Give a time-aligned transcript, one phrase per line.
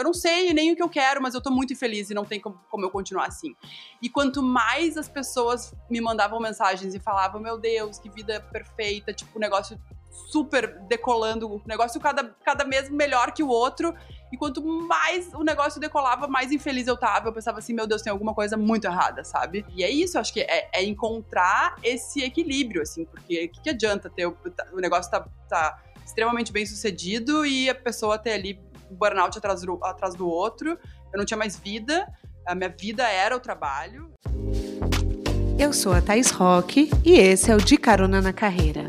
[0.00, 2.24] eu não sei nem o que eu quero, mas eu tô muito infeliz e não
[2.24, 3.54] tem como, como eu continuar assim.
[4.02, 9.12] E quanto mais as pessoas me mandavam mensagens e falavam, meu Deus, que vida perfeita,
[9.12, 9.78] tipo, o negócio
[10.10, 13.94] super decolando, negócio cada, cada mês melhor que o outro.
[14.32, 17.28] E quanto mais o negócio decolava, mais infeliz eu tava.
[17.28, 19.64] Eu pensava assim, meu Deus, tem alguma coisa muito errada, sabe?
[19.74, 23.70] E é isso, acho que é, é encontrar esse equilíbrio, assim, porque o que, que,
[23.70, 24.36] adianta ter o,
[24.72, 28.60] o negócio tá, tá extremamente bem sucedido e a pessoa ter ali
[28.90, 30.78] um burnout atrás do, atrás do outro.
[31.12, 32.06] Eu não tinha mais vida,
[32.46, 34.10] a minha vida era o trabalho.
[35.58, 38.88] Eu sou a Thais Roque e esse é o De Carona na Carreira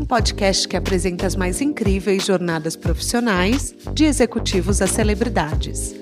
[0.00, 5.94] um podcast que apresenta as mais incríveis jornadas profissionais de executivos a celebridades.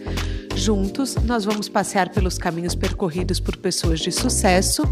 [0.54, 4.82] Juntos, nós vamos passear pelos caminhos percorridos por pessoas de sucesso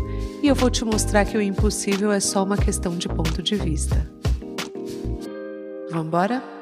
[0.43, 3.55] e eu vou te mostrar que o impossível é só uma questão de ponto de
[3.55, 4.11] vista.
[5.91, 6.56] Vamos embora?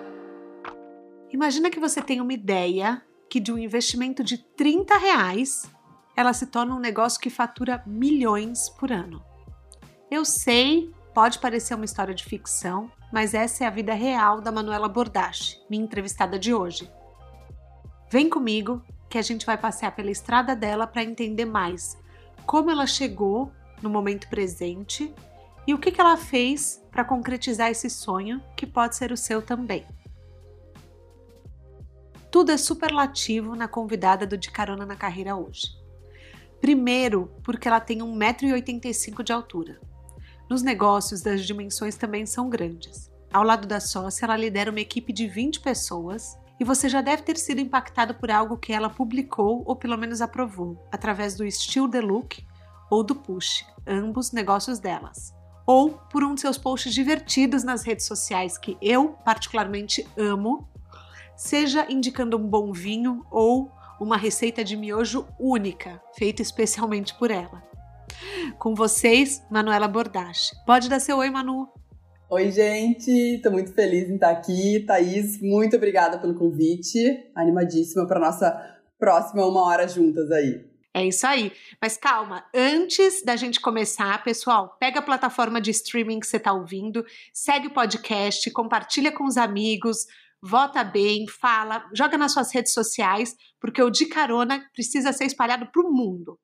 [1.35, 5.69] Imagina que você tem uma ideia que de um investimento de 30 reais
[6.17, 9.23] ela se torna um negócio que fatura milhões por ano.
[10.11, 14.51] Eu sei Pode parecer uma história de ficção, mas essa é a vida real da
[14.51, 16.91] Manuela Bordache, minha entrevistada de hoje.
[18.11, 21.97] Vem comigo que a gente vai passear pela estrada dela para entender mais
[22.45, 25.15] como ela chegou no momento presente
[25.69, 29.41] e o que, que ela fez para concretizar esse sonho que pode ser o seu
[29.41, 29.87] também.
[32.35, 35.69] Tudo é superlativo na convidada do De Carona na Carreira hoje.
[36.61, 39.81] Primeiro, porque ela tem 1,85m de altura.
[40.51, 43.09] Nos negócios, as dimensões também são grandes.
[43.33, 47.23] Ao lado da sócia, ela lidera uma equipe de 20 pessoas e você já deve
[47.23, 51.89] ter sido impactado por algo que ela publicou ou pelo menos aprovou, através do Still
[51.89, 52.45] the Look
[52.91, 55.33] ou do Push, ambos negócios delas.
[55.65, 60.69] Ou por um de seus posts divertidos nas redes sociais que eu particularmente amo,
[61.37, 67.63] seja indicando um bom vinho ou uma receita de miojo única, feita especialmente por ela.
[68.59, 70.55] Com vocês, Manuela Bordache.
[70.67, 71.69] Pode dar seu oi, Manu.
[72.31, 73.41] Oi, gente.
[73.43, 74.81] Tô muito feliz em estar aqui.
[74.81, 76.99] Thaís, muito obrigada pelo convite.
[77.35, 80.65] Animadíssima para nossa próxima uma hora juntas aí.
[80.97, 81.53] É isso aí.
[81.83, 86.53] Mas calma, antes da gente começar, pessoal, pega a plataforma de streaming que você está
[86.53, 90.07] ouvindo, segue o podcast, compartilha com os amigos,
[90.45, 95.67] vota bem, fala, joga nas suas redes sociais, porque o De Carona precisa ser espalhado
[95.73, 96.39] para o mundo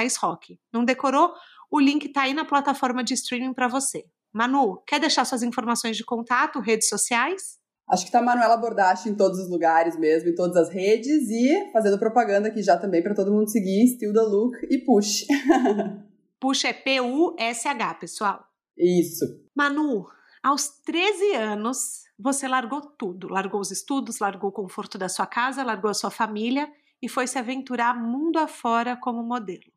[0.73, 1.33] Não decorou?
[1.71, 4.05] O link está aí na plataforma de streaming para você.
[4.31, 7.62] Manu, quer deixar suas informações de contato, redes sociais?
[7.93, 11.71] Acho que tá Manuela Bordache em todos os lugares mesmo, em todas as redes e
[11.75, 15.27] fazendo propaganda aqui já também para todo mundo seguir Still the Look e Push.
[16.41, 18.47] Puxa é P-U-S-H, pessoal.
[18.79, 19.27] Isso.
[19.55, 20.07] Manu,
[20.43, 23.29] aos 13 anos, você largou tudo.
[23.29, 27.27] Largou os estudos, largou o conforto da sua casa, largou a sua família e foi
[27.27, 29.71] se aventurar mundo afora como modelo.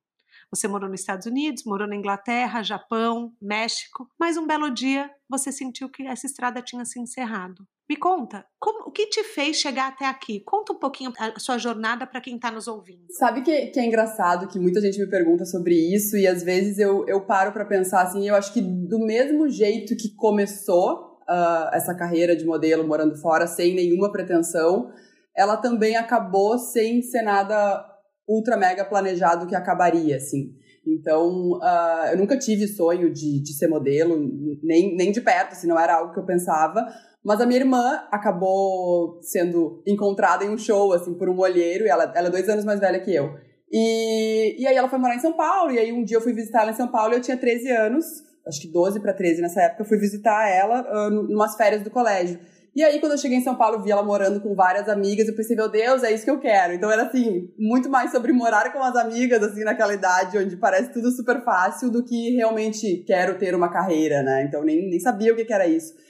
[0.50, 5.52] Você morou nos Estados Unidos, morou na Inglaterra, Japão, México, mas um belo dia você
[5.52, 7.68] sentiu que essa estrada tinha se encerrado.
[7.88, 10.40] Me conta, como, o que te fez chegar até aqui?
[10.40, 13.06] Conta um pouquinho a sua jornada para quem está nos ouvindo.
[13.12, 16.80] Sabe que, que é engraçado que muita gente me pergunta sobre isso e às vezes
[16.80, 21.70] eu, eu paro para pensar assim, eu acho que do mesmo jeito que começou uh,
[21.74, 24.92] essa carreira de modelo morando fora sem nenhuma pretensão,
[25.38, 27.86] ela também acabou sem ser nada
[28.28, 30.56] ultra mega planejado que acabaria, assim.
[30.88, 34.18] Então, uh, eu nunca tive sonho de, de ser modelo,
[34.64, 36.86] nem, nem de perto, assim, não era algo que eu pensava.
[37.26, 41.90] Mas a minha irmã acabou sendo encontrada em um show, assim, por um olheiro, e
[41.90, 43.34] ela, ela é dois anos mais velha que eu.
[43.72, 46.34] E, e aí ela foi morar em São Paulo, e aí um dia eu fui
[46.34, 48.06] visitar ela em São Paulo e eu tinha 13 anos,
[48.48, 51.90] acho que 12 para 13 nessa época, eu fui visitar ela uh, numas férias do
[51.90, 52.40] colégio.
[52.76, 55.36] E aí, quando eu cheguei em São Paulo, vi ela morando com várias amigas, eu
[55.36, 56.74] pensei, meu Deus, é isso que eu quero.
[56.74, 60.92] Então era assim, muito mais sobre morar com as amigas, assim, naquela idade onde parece
[60.94, 64.44] tudo super fácil, do que realmente quero ter uma carreira, né?
[64.44, 66.06] Então nem, nem sabia o que, que era isso.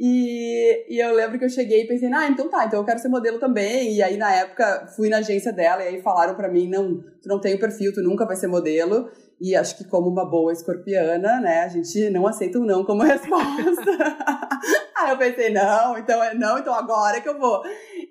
[0.00, 3.00] E, e eu lembro que eu cheguei e pensei, ah, então tá, então eu quero
[3.00, 3.96] ser modelo também.
[3.96, 7.28] E aí, na época, fui na agência dela e aí falaram para mim, não, tu
[7.28, 9.10] não tem o perfil, tu nunca vai ser modelo.
[9.40, 12.84] E acho que como uma boa escorpiana, né, a gente não aceita o um não
[12.84, 13.90] como resposta.
[14.96, 17.62] aí eu pensei, não, então é não, então agora é que eu vou.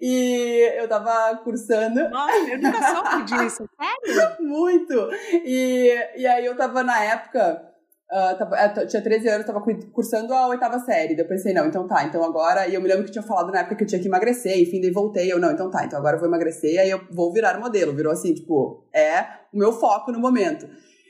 [0.01, 2.09] E eu tava cursando.
[2.09, 4.35] Nossa, eu nunca soube disso, sério?
[4.45, 5.09] Muito!
[5.45, 7.76] E, e aí eu tava na época
[8.09, 9.61] Uh, tinha 13 anos, tava
[9.91, 11.13] cursando a oitava série.
[11.13, 12.67] Daí eu pensei, não, então tá, então agora.
[12.67, 14.79] E eu me lembro que tinha falado na época que eu tinha que emagrecer, enfim,
[14.79, 15.31] daí voltei.
[15.31, 17.93] Eu, não, então tá, então agora eu vou emagrecer, aí eu vou virar modelo.
[17.93, 19.23] Virou assim, tipo, é
[19.53, 20.67] o meu foco no momento.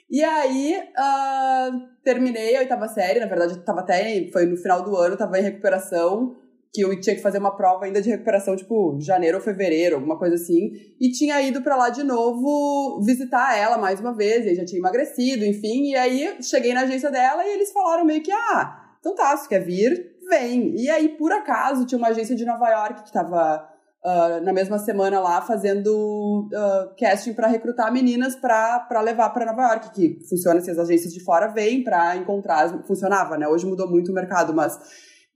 [0.10, 4.28] E aí, uh, terminei a oitava série, na verdade, tava até.
[4.32, 6.36] Foi no final do ano, tava em recuperação
[6.74, 10.18] que eu tinha que fazer uma prova ainda de recuperação, tipo, janeiro ou fevereiro, alguma
[10.18, 10.72] coisa assim.
[11.00, 14.66] E tinha ido para lá de novo visitar ela mais uma vez, e aí já
[14.66, 15.92] tinha emagrecido, enfim.
[15.92, 19.48] E aí cheguei na agência dela e eles falaram meio que, ah, então tá, se
[19.48, 20.76] quer vir, vem.
[20.76, 23.68] E aí, por acaso, tinha uma agência de Nova York que tava
[24.04, 29.74] uh, na mesma semana lá fazendo uh, casting para recrutar meninas para levar para Nova
[29.74, 33.48] York, que funciona se as agências de fora vêm para encontrar, funcionava, né?
[33.48, 34.78] Hoje mudou muito o mercado, mas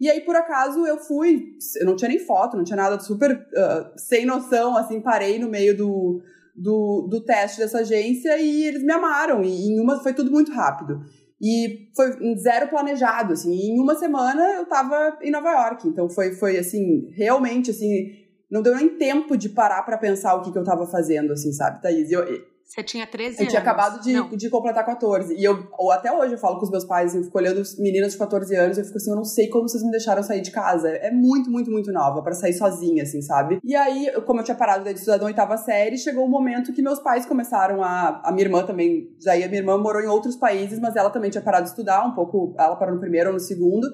[0.02, 3.34] e aí, por acaso, eu fui, eu não tinha nem foto, não tinha nada super
[3.34, 6.24] uh, sem noção, assim, parei no meio do,
[6.56, 9.44] do, do teste dessa agência e eles me amaram.
[9.44, 11.04] E em uma foi tudo muito rápido.
[11.40, 13.54] E foi zero planejado, assim.
[13.54, 15.88] Em uma semana eu tava em Nova York.
[15.88, 18.12] Então foi, foi assim, realmente, assim,
[18.50, 21.54] não deu nem tempo de parar para pensar o que, que eu tava fazendo, assim,
[21.54, 22.12] sabe, Thaís?
[22.12, 22.24] Eu,
[22.72, 23.40] você tinha 13 anos?
[23.42, 25.36] Eu tinha acabado de, de completar 14.
[25.36, 28.14] E eu, ou até hoje, eu falo com os meus pais, eu fico olhando meninas
[28.14, 30.52] de 14 anos, eu fico assim, eu não sei como vocês me deixaram sair de
[30.52, 30.88] casa.
[30.88, 33.60] É muito, muito, muito nova para sair sozinha, assim, sabe?
[33.62, 36.72] E aí, como eu tinha parado de estudar na oitava série, chegou o um momento
[36.72, 38.22] que meus pais começaram a.
[38.24, 39.10] A minha irmã também.
[39.22, 42.08] Daí a minha irmã morou em outros países, mas ela também tinha parado de estudar,
[42.08, 42.56] um pouco.
[42.58, 43.86] Ela parou no primeiro ou no segundo.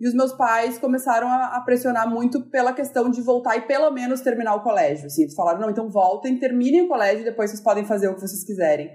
[0.00, 4.22] E os meus pais começaram a, pressionar muito pela questão de voltar e pelo menos
[4.22, 5.06] terminar o colégio.
[5.06, 8.14] Assim, eles falaram, não, então voltem, terminem o colégio e depois vocês podem fazer o
[8.14, 8.90] que vocês quiserem.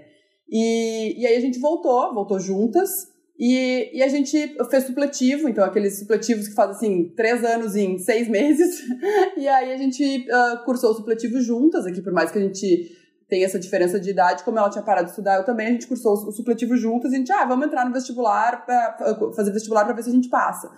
[0.50, 3.14] E, e aí a gente voltou, voltou juntas.
[3.38, 7.98] E, e a gente fez supletivo, então aqueles supletivos que fazem assim, três anos em
[7.98, 8.82] seis meses.
[9.36, 12.96] e aí a gente uh, cursou o supletivo juntas aqui, por mais que a gente
[13.28, 15.86] tenha essa diferença de idade, como ela tinha parado de estudar, eu também, a gente
[15.86, 18.96] cursou o supletivo juntas, e a gente, ah, vamos entrar no vestibular, pra,
[19.34, 20.70] fazer vestibular para ver se a gente passa.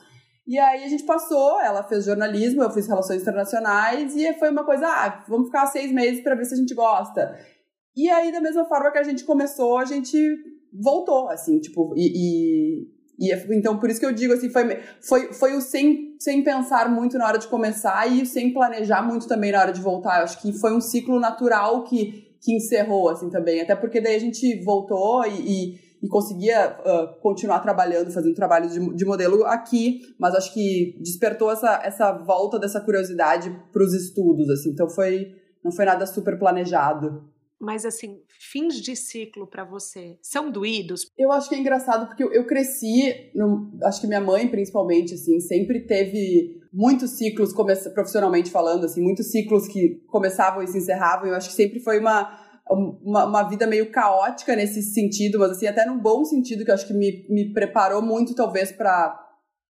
[0.48, 4.64] E aí a gente passou, ela fez jornalismo, eu fiz relações internacionais, e foi uma
[4.64, 7.38] coisa, ah, vamos ficar seis meses para ver se a gente gosta.
[7.94, 10.18] E aí, da mesma forma que a gente começou, a gente
[10.72, 12.86] voltou, assim, tipo, e,
[13.18, 16.42] e, e então por isso que eu digo, assim, foi, foi, foi o sem, sem
[16.42, 20.20] pensar muito na hora de começar e sem planejar muito também na hora de voltar.
[20.20, 24.16] Eu acho que foi um ciclo natural que, que encerrou, assim, também, até porque daí
[24.16, 29.44] a gente voltou e, e e conseguia uh, continuar trabalhando, fazendo trabalhos de, de, modelo
[29.44, 34.88] aqui, mas acho que despertou essa, essa volta dessa curiosidade para os estudos, assim, então
[34.88, 37.28] foi não foi nada super planejado.
[37.60, 41.10] Mas assim, fins de ciclo para você são doídos?
[41.18, 45.14] Eu acho que é engraçado porque eu, eu cresci, no, acho que minha mãe principalmente,
[45.14, 47.52] assim, sempre teve muitos ciclos
[47.92, 51.26] profissionalmente falando, assim, muitos ciclos que começavam e se encerravam.
[51.26, 55.66] Eu acho que sempre foi uma uma, uma, vida meio caótica nesse sentido, mas assim,
[55.66, 59.18] até num bom sentido, que eu acho que me, me preparou muito, talvez, para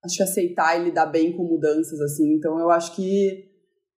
[0.04, 2.34] acho que aceitar e lidar bem com mudanças, assim.
[2.34, 3.48] Então eu acho que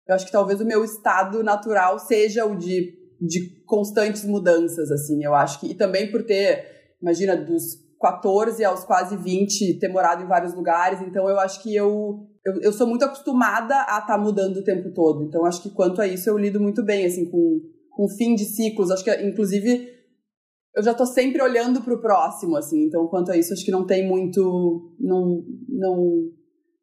[0.09, 5.23] eu acho que talvez o meu estado natural seja o de, de constantes mudanças, assim.
[5.23, 5.67] Eu acho que.
[5.67, 10.99] E também por ter, imagina, dos 14 aos quase 20, ter morado em vários lugares,
[11.01, 12.25] então eu acho que eu.
[12.43, 15.23] Eu, eu sou muito acostumada a estar tá mudando o tempo todo.
[15.25, 17.59] Então, acho que quanto a isso eu lido muito bem, assim, com,
[17.99, 18.91] com fim de ciclos.
[18.91, 19.93] Acho que, inclusive,
[20.73, 22.85] eu já tô sempre olhando para o próximo, assim.
[22.85, 24.95] Então, quanto a isso, acho que não tem muito.
[24.97, 26.31] Não, não,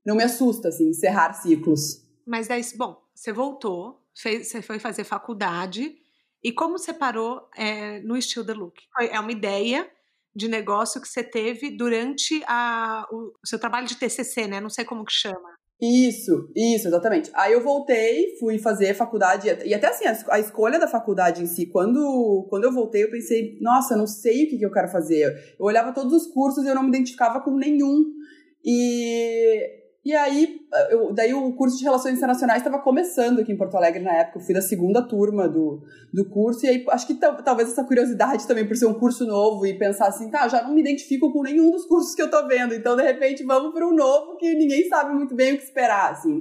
[0.04, 2.06] não me assusta, assim, encerrar ciclos.
[2.26, 5.96] Mas daí, bom, você voltou, fez, você foi fazer faculdade.
[6.44, 8.74] E como você parou é, no estilo The Look?
[9.10, 9.90] É uma ideia
[10.34, 14.60] de negócio que você teve durante a, o seu trabalho de TCC, né?
[14.60, 15.55] Não sei como que chama.
[15.80, 17.30] Isso, isso, exatamente.
[17.34, 21.66] Aí eu voltei, fui fazer faculdade, e até assim, a, escolha da faculdade em si,
[21.66, 24.88] quando, quando eu voltei, eu pensei, nossa, eu não sei o que, que eu quero
[24.88, 25.54] fazer.
[25.58, 28.04] Eu olhava todos os cursos e eu não me identificava com nenhum.
[28.64, 33.76] E e aí, eu, daí o curso de Relações Internacionais estava começando aqui em Porto
[33.76, 34.38] Alegre na época.
[34.38, 35.82] Eu fui da segunda turma do,
[36.14, 36.64] do curso.
[36.64, 40.06] E aí, acho que talvez essa curiosidade também por ser um curso novo e pensar
[40.06, 42.72] assim, tá, já não me identifico com nenhum dos cursos que eu tô vendo.
[42.72, 46.12] Então, de repente, vamos para um novo que ninguém sabe muito bem o que esperar,
[46.12, 46.40] assim.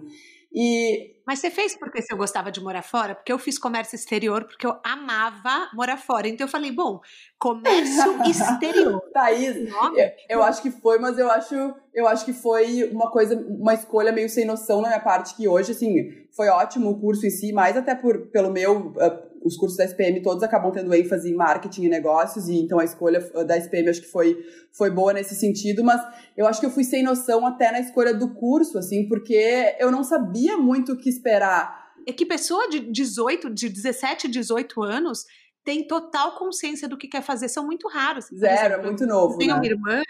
[0.56, 3.16] E mas você fez porque você gostava de morar fora?
[3.16, 6.28] Porque eu fiz comércio exterior porque eu amava morar fora.
[6.28, 7.02] Então eu falei, bom,
[7.40, 9.02] comércio exterior.
[9.12, 11.56] Thaís, eu, eu acho que foi, mas eu acho,
[11.94, 15.48] eu acho que foi uma coisa, uma escolha meio sem noção na minha parte, que
[15.48, 18.90] hoje, assim, foi ótimo o curso em si, mais até por, pelo meu.
[18.92, 22.80] Uh, os cursos da SPM todos acabam tendo ênfase em marketing e negócios, e então
[22.80, 26.02] a escolha da SPM acho que foi, foi boa nesse sentido, mas
[26.36, 29.92] eu acho que eu fui sem noção até na escolha do curso, assim, porque eu
[29.92, 31.94] não sabia muito o que esperar.
[32.08, 35.25] É que pessoa de 18, de 17, 18 anos
[35.64, 38.25] tem total consciência do que quer fazer, são muito raros.
[38.25, 39.34] Zero, exemplo, é muito novo.
[39.36, 39.58] Eu tenho né?
[39.60, 40.02] uma irmã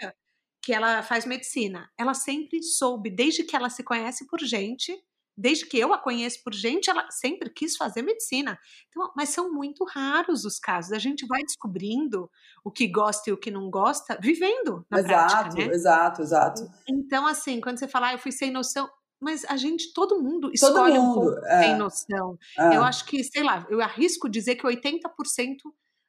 [0.62, 1.90] que ela faz medicina.
[1.98, 4.92] Ela sempre soube, desde que ela se conhece por gente,
[5.36, 8.58] desde que eu a conheço por gente, ela sempre quis fazer medicina.
[8.88, 10.92] Então, mas são muito raros os casos.
[10.92, 12.30] A gente vai descobrindo
[12.64, 15.74] o que gosta e o que não gosta, vivendo na exato, prática, né?
[15.74, 18.88] Exato, exato, Então, assim, quando você fala, ah, eu fui sem noção,
[19.20, 21.62] mas a gente, todo mundo escolhe todo mundo, um pouco é.
[21.62, 22.38] sem noção.
[22.58, 22.76] É.
[22.76, 25.00] Eu acho que, sei lá, eu arrisco dizer que 80%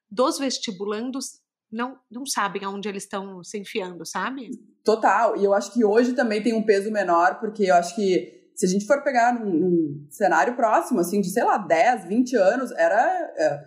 [0.09, 4.51] dos vestibulandos não, não sabem aonde eles estão se enfiando, sabe?
[4.83, 5.35] Total.
[5.35, 8.65] E eu acho que hoje também tem um peso menor, porque eu acho que se
[8.65, 12.71] a gente for pegar num, num, cenário próximo, assim, de, sei lá, 10, 20 anos,
[12.71, 13.63] era, é,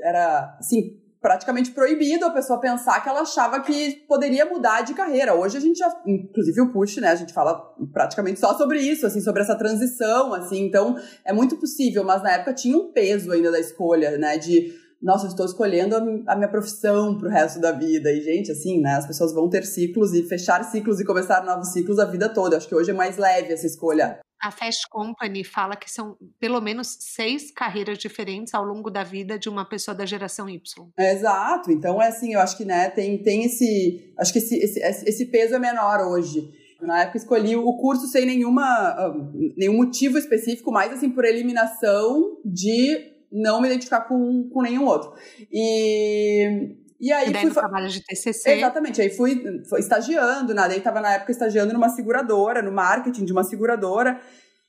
[0.00, 5.34] era assim, praticamente proibido a pessoa pensar que ela achava que poderia mudar de carreira.
[5.34, 7.60] Hoje a gente já, inclusive o Push, né, a gente fala
[7.92, 12.30] praticamente só sobre isso, assim, sobre essa transição, assim, então é muito possível, mas na
[12.30, 15.94] época tinha um peso ainda da escolha, né, de nossa, eu estou escolhendo
[16.26, 18.10] a, minha profissão para o resto da vida.
[18.10, 18.96] E, gente, assim, né?
[18.96, 22.56] As pessoas vão ter ciclos e fechar ciclos e começar novos ciclos a vida toda.
[22.56, 24.18] Acho que hoje é mais leve essa escolha.
[24.40, 29.38] A Fast Company fala que são pelo menos seis carreiras diferentes ao longo da vida
[29.38, 30.60] de uma pessoa da geração Y.
[30.98, 31.70] exato.
[31.70, 34.12] Então, é assim, eu acho que, né, tem, tem esse.
[34.18, 36.52] Acho que esse, esse, esse peso é menor hoje.
[36.80, 39.12] Na época escolhi o curso sem nenhuma, ah,
[39.56, 45.12] nenhum motivo específico, mais assim por eliminação de não me identificar com, com nenhum outro.
[45.52, 48.50] E, e aí e fui trabalho de TCC.
[48.52, 50.68] Exatamente, aí fui, fui estagiando, né?
[50.68, 54.20] Daí tava na época estagiando numa seguradora, no marketing de uma seguradora.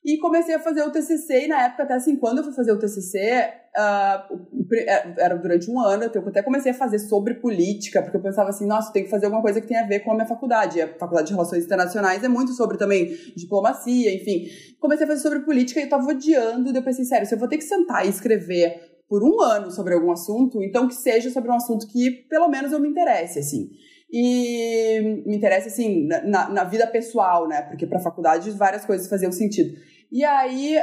[0.03, 2.71] E comecei a fazer o TCC, e na época, até assim, quando eu fui fazer
[2.71, 8.15] o TCC, uh, era durante um ano, eu até comecei a fazer sobre política, porque
[8.15, 10.15] eu pensava assim, nossa, tem que fazer alguma coisa que tenha a ver com a
[10.15, 10.77] minha faculdade.
[10.77, 14.47] E a Faculdade de Relações Internacionais é muito sobre também diplomacia, enfim.
[14.79, 17.39] Comecei a fazer sobre política e eu tava odiando, e eu pensei, sério, se eu
[17.39, 21.31] vou ter que sentar e escrever por um ano sobre algum assunto, então que seja
[21.31, 23.71] sobre um assunto que pelo menos eu me interesse, assim.
[24.11, 27.63] E me interessa, assim, na, na vida pessoal, né?
[27.63, 29.77] Porque para faculdade várias coisas faziam sentido.
[30.11, 30.79] E aí,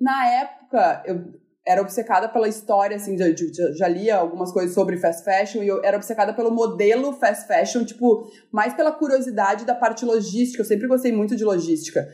[0.00, 4.96] na época, eu era obcecada pela história, assim, já, já, já, lia algumas coisas sobre
[4.96, 9.74] fast fashion e eu era obcecada pelo modelo fast fashion, tipo, mais pela curiosidade da
[9.74, 10.62] parte logística.
[10.62, 12.08] Eu sempre gostei muito de logística.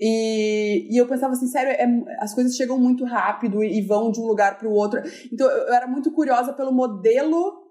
[0.00, 4.20] E, e eu pensava assim, sério, é, as coisas chegam muito rápido e, vão de
[4.20, 5.00] um lugar para o outro.
[5.32, 7.66] Então eu, era muito curiosa pelo modelo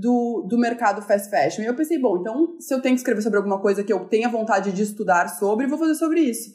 [0.00, 1.62] do, do mercado fast fashion.
[1.62, 4.06] E eu pensei, bom, então se eu tenho que escrever sobre alguma coisa que eu
[4.06, 6.50] tenha vontade de estudar sobre, vou fazer sobre isso.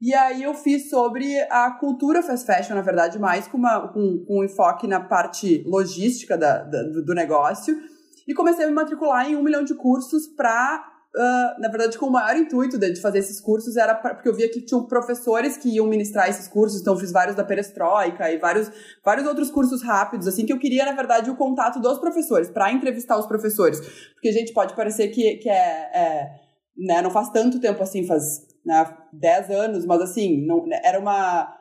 [0.00, 4.24] E aí eu fiz sobre a cultura fast fashion, na verdade, mais com, uma, com,
[4.26, 7.80] com um enfoque na parte logística da, da, do negócio.
[8.26, 12.06] E comecei a me matricular em um milhão de cursos para Uh, na verdade, com
[12.06, 15.56] o maior intuito de fazer esses cursos era pra, porque eu via que tinham professores
[15.56, 18.70] que iam ministrar esses cursos, então fiz vários da perestroika e vários,
[19.02, 22.70] vários outros cursos rápidos, assim, que eu queria, na verdade, o contato dos professores, para
[22.70, 23.80] entrevistar os professores.
[24.12, 26.30] Porque, gente, pode parecer que, que é, é
[26.76, 31.56] né, não faz tanto tempo assim, faz né, 10 anos, mas assim, não, era uma.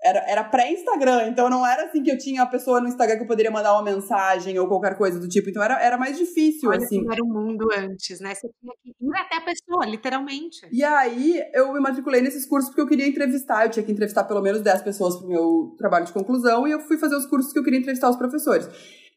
[0.00, 3.24] Era, era pré-Instagram, então não era assim que eu tinha a pessoa no Instagram que
[3.24, 5.50] eu poderia mandar uma mensagem ou qualquer coisa do tipo.
[5.50, 7.04] Então era, era mais difícil, Olha assim.
[7.10, 8.32] Era o mundo antes, né?
[8.32, 10.60] Você tinha que ir até a pessoa, literalmente.
[10.70, 13.64] E aí eu me matriculei nesses cursos porque eu queria entrevistar.
[13.64, 16.80] Eu tinha que entrevistar pelo menos 10 pessoas pro meu trabalho de conclusão e eu
[16.80, 18.68] fui fazer os cursos que eu queria entrevistar os professores.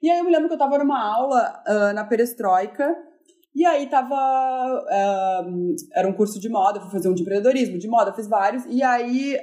[0.01, 2.95] E aí eu me lembro que eu tava numa aula uh, na perestroika
[3.53, 4.15] e aí tava.
[4.15, 8.65] Uh, era um curso de moda, fui fazer um de empreendedorismo, de moda, fiz vários.
[8.65, 9.37] E aí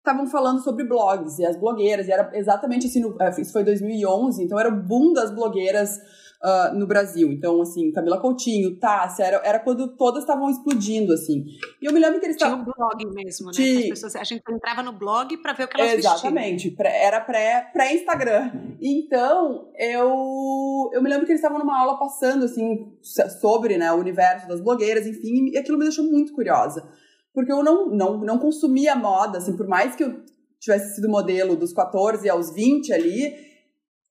[0.00, 2.08] estavam falando sobre blogs e as blogueiras.
[2.08, 5.98] E era exatamente assim, no, eh, isso foi 2011, então era o boom das blogueiras
[6.42, 7.30] uh, no Brasil.
[7.30, 11.44] Então, assim, Camila Coutinho, Tássia, era, era quando todas estavam explodindo, assim.
[11.80, 12.64] E eu me lembro que eles estavam...
[12.64, 13.52] Tinha um blog mesmo, né?
[13.52, 13.88] Tinha...
[13.90, 16.70] Pessoas, a gente entrava no blog para ver o que elas Exatamente.
[16.70, 18.50] Pré, era pré-Instagram.
[18.50, 22.92] Pré então, eu, eu me lembro que eles estavam numa aula passando, assim,
[23.40, 26.88] sobre né, o universo das blogueiras, enfim, e aquilo me deixou muito curiosa.
[27.32, 30.22] Porque eu não, não, não consumia moda, assim, por mais que eu
[30.58, 33.34] tivesse sido modelo dos 14 aos 20 ali,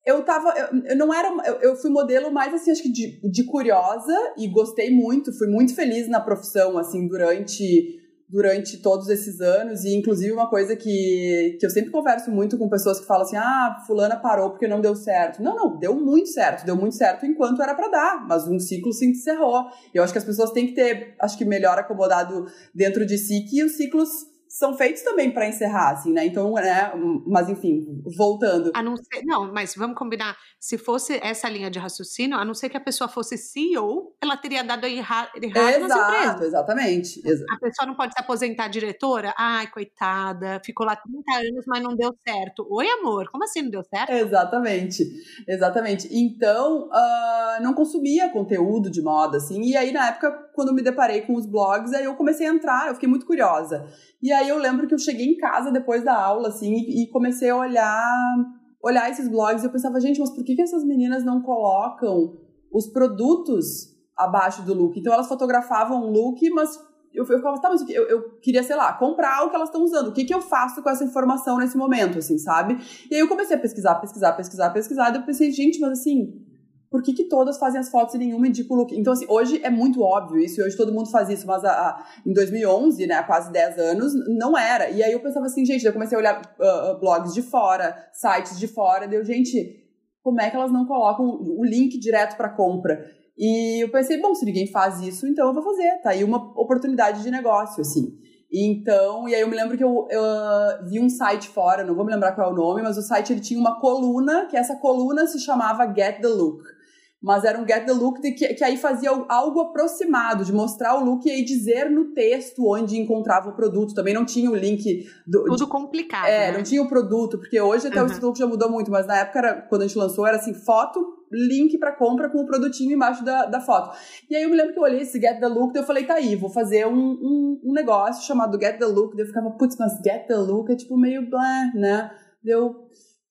[0.05, 0.49] eu tava.
[0.57, 1.29] Eu, eu não era.
[1.45, 5.47] Eu, eu, fui modelo mais assim, acho que de, de curiosa e gostei muito, fui
[5.47, 7.98] muito feliz na profissão, assim, durante
[8.29, 12.69] durante todos esses anos, e inclusive uma coisa que, que eu sempre converso muito com
[12.69, 15.41] pessoas que falam assim: ah, fulana parou porque não deu certo.
[15.41, 18.93] Não, não, deu muito certo, deu muito certo enquanto era para dar, mas um ciclo
[18.93, 19.65] se encerrou.
[19.93, 23.45] Eu acho que as pessoas têm que ter, acho que melhor acomodado dentro de si
[23.49, 24.09] que os ciclos
[24.49, 26.25] são feitos também para encerrar, assim, né?
[26.25, 26.91] Então, né?
[27.27, 28.71] Mas enfim, voltando.
[28.73, 30.35] A não ser, não, mas vamos combinar.
[30.59, 34.35] Se fosse essa linha de raciocínio, a não ser que a pessoa fosse CEO, ela
[34.35, 36.47] teria dado errado Exato, nas empresas.
[36.47, 37.21] Exatamente.
[37.51, 39.35] A pessoa não pode se aposentar diretora?
[39.37, 42.67] Ai, coitada, ficou lá 30 anos, mas não deu certo.
[42.71, 44.11] Oi, amor, como assim não deu certo?
[44.11, 45.05] Exatamente,
[45.47, 46.07] exatamente.
[46.11, 51.21] Então, uh, não consumia conteúdo de moda, assim, e aí na época quando me deparei
[51.21, 53.87] com os blogs, aí eu comecei a entrar, eu fiquei muito curiosa.
[54.21, 57.49] E aí eu lembro que eu cheguei em casa depois da aula, assim, e, comecei
[57.49, 58.35] a olhar,
[58.83, 62.33] olhar esses blogs e eu pensava, gente, mas por que, que essas meninas não colocam
[62.73, 64.99] os produtos abaixo do look?
[64.99, 66.77] Então elas fotografavam um look, mas
[67.13, 69.81] eu, eu ficava, tá, mas eu, eu queria, sei lá, comprar o que elas estão
[69.81, 70.09] usando.
[70.09, 72.77] O que, que eu faço com essa informação nesse momento, assim, sabe?
[73.09, 75.13] E aí eu comecei a pesquisar, pesquisar, pesquisar, pesquisar.
[75.13, 76.48] E eu pensei, gente, mas assim,
[76.89, 78.97] por que, que todas fazem as fotos e nenhuma indica o look?
[78.97, 81.71] Então, assim, hoje é muito óbvio isso, e hoje todo mundo faz isso, mas a,
[81.71, 84.89] a, em 2011, né, há quase 10 anos, não era.
[84.89, 88.57] E aí eu pensava assim, gente, eu comecei a olhar uh, blogs de fora, sites
[88.57, 89.85] de fora, deu, gente,
[90.23, 93.05] como é que elas não colocam o link direto para compra?
[93.37, 96.01] E eu pensei, bom, se ninguém faz isso, então eu vou fazer.
[96.01, 98.17] Tá aí uma oportunidade de negócio, assim.
[98.51, 101.93] Então, e aí eu me lembro que eu, eu uh, vi um site fora, não
[101.93, 104.57] vou me lembrar qual é o nome, mas o site ele tinha uma coluna, que
[104.57, 106.78] essa coluna se chamava Get the Look
[107.21, 110.95] mas era um get the look de que, que aí fazia algo aproximado, de mostrar
[110.95, 113.93] o look e aí dizer no texto onde encontrava o produto.
[113.93, 115.05] Também não tinha o link.
[115.27, 116.27] Do, Tudo de, complicado.
[116.27, 116.57] É, né?
[116.57, 118.09] não tinha o produto, porque hoje até uhum.
[118.09, 120.53] o look já mudou muito, mas na época, era, quando a gente lançou, era assim:
[120.53, 120.99] foto,
[121.31, 123.97] link para compra com o produtinho embaixo da, da foto.
[124.29, 126.05] E aí eu me lembro que eu olhei esse Get the Look, e eu falei,
[126.05, 129.15] tá aí, vou fazer um, um, um negócio chamado Get the Look.
[129.15, 132.11] Daí eu ficava, putz, mas Get the Look é tipo meio blá, né?
[132.43, 132.87] Deu,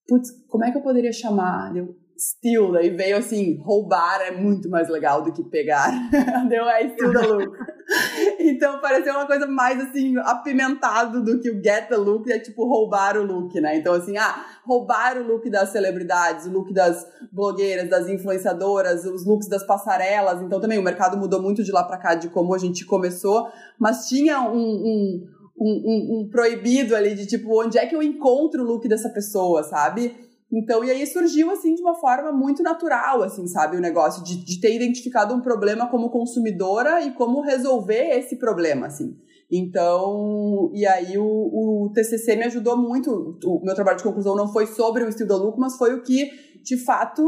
[0.06, 1.72] putz, como é que eu poderia chamar?
[1.72, 5.92] Deu, steal, daí veio assim, roubar é muito mais legal do que pegar.
[6.48, 7.56] Deu é steal the look.
[8.40, 12.66] então pareceu uma coisa mais assim, apimentado do que o get the look, é tipo
[12.66, 13.76] roubar o look, né?
[13.76, 19.24] Então assim, ah, roubar o look das celebridades, o look das blogueiras, das influenciadoras, os
[19.24, 20.42] looks das passarelas.
[20.42, 23.48] Então também o mercado mudou muito de lá para cá de como a gente começou,
[23.78, 28.00] mas tinha um, um um, um, um, proibido ali de tipo, onde é que eu
[28.00, 30.27] encontro o look dessa pessoa, sabe?
[30.50, 34.42] Então, e aí surgiu, assim, de uma forma muito natural, assim, sabe, o negócio de,
[34.42, 39.14] de ter identificado um problema como consumidora e como resolver esse problema, assim.
[39.50, 43.38] Então, e aí o, o TCC me ajudou muito.
[43.44, 46.02] O meu trabalho de conclusão não foi sobre o estilo da Luco, mas foi o
[46.02, 46.30] que,
[46.62, 47.24] de fato,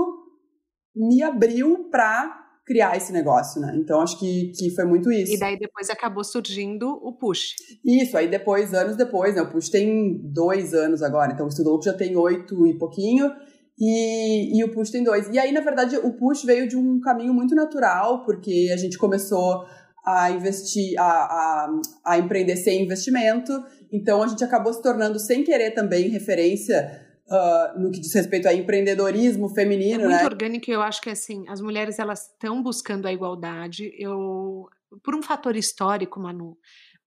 [0.95, 3.75] me abriu para criar esse negócio, né?
[3.77, 5.35] Então acho que, que foi muito isso.
[5.35, 7.57] E daí depois acabou surgindo o Push.
[7.85, 9.43] Isso, aí depois, anos depois, né?
[9.43, 13.29] O Push tem dois anos agora, então o Estudo já tem oito e pouquinho.
[13.77, 15.29] E, e o Push tem dois.
[15.33, 18.97] E aí, na verdade, o Push veio de um caminho muito natural, porque a gente
[18.97, 19.65] começou
[20.07, 23.53] a investir, a, a, a empreender sem investimento.
[23.93, 28.49] Então, a gente acabou se tornando, sem querer também, referência uh, no que diz respeito
[28.49, 30.25] a empreendedorismo feminino, é muito né?
[30.25, 33.93] orgânico, eu acho que assim, as mulheres elas estão buscando a igualdade.
[33.97, 34.69] Eu,
[35.03, 36.59] por um fator histórico, Manu,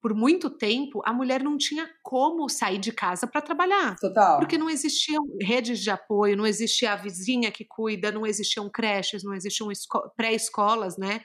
[0.02, 3.96] por muito tempo, a mulher não tinha como sair de casa para trabalhar.
[4.02, 4.38] Total.
[4.38, 9.24] Porque não existiam redes de apoio, não existia a vizinha que cuida, não existiam creches,
[9.24, 9.70] não existiam
[10.18, 11.22] pré-escolas, né?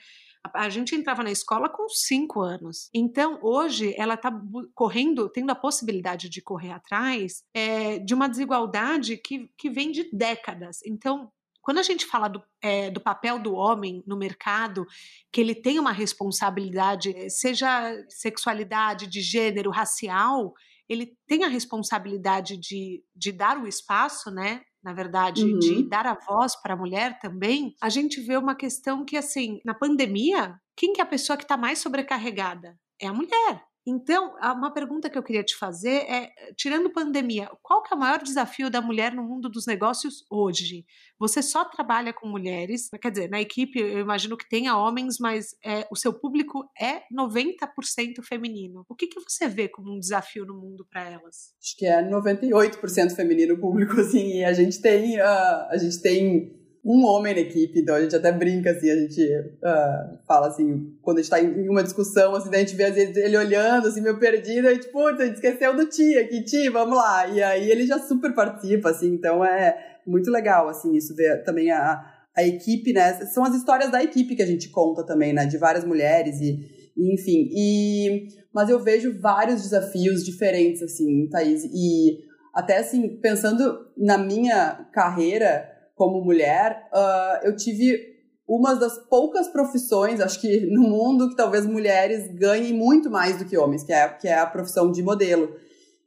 [0.53, 2.89] A gente entrava na escola com cinco anos.
[2.93, 4.31] Então, hoje, ela está
[4.73, 10.09] correndo, tendo a possibilidade de correr atrás é, de uma desigualdade que, que vem de
[10.11, 10.79] décadas.
[10.85, 14.87] Então, quando a gente fala do, é, do, papel do homem no mercado,
[15.31, 20.53] que ele tem uma responsabilidade, seja sexualidade, de gênero, racial,
[20.87, 25.59] ele tem a responsabilidade de, de dar o espaço, né, na verdade, uhum.
[25.59, 29.59] de dar a voz para a mulher também, a gente vê uma questão que, assim,
[29.65, 32.77] na pandemia, quem que é a pessoa que está mais sobrecarregada?
[33.01, 33.63] É a mulher.
[33.89, 37.99] Então, uma pergunta que eu queria te fazer é, tirando pandemia, qual que é o
[37.99, 40.85] maior desafio da mulher no mundo dos negócios hoje?
[41.17, 45.55] Você só trabalha com mulheres, quer dizer, na equipe eu imagino que tenha homens, mas
[45.65, 48.85] é, o seu público é 90% feminino.
[48.87, 51.55] O que, que você vê como um desafio no mundo para elas?
[51.59, 55.99] Acho que é 98% feminino o público, assim, e a gente tem, uh, a gente
[55.99, 60.47] tem um homem na equipe, então a gente até brinca, assim, a gente uh, fala
[60.47, 63.37] assim, quando a gente tá em uma discussão, assim, a gente vê às vezes ele
[63.37, 66.95] olhando, assim, meio perdido, e tipo, putz, a gente esqueceu do Ti aqui, Ti, vamos
[66.95, 67.27] lá.
[67.27, 71.69] E aí ele já super participa, assim, então é muito legal, assim, isso ver também
[71.69, 72.01] a,
[72.35, 75.57] a equipe, né, são as histórias da equipe que a gente conta também, né, de
[75.57, 78.27] várias mulheres e enfim, e...
[78.53, 82.17] Mas eu vejo vários desafios diferentes, assim, Thaís, e
[82.53, 90.21] até, assim, pensando na minha carreira, como mulher, uh, eu tive uma das poucas profissões,
[90.21, 94.07] acho que no mundo, que talvez mulheres ganhem muito mais do que homens, que é,
[94.07, 95.53] que é a profissão de modelo.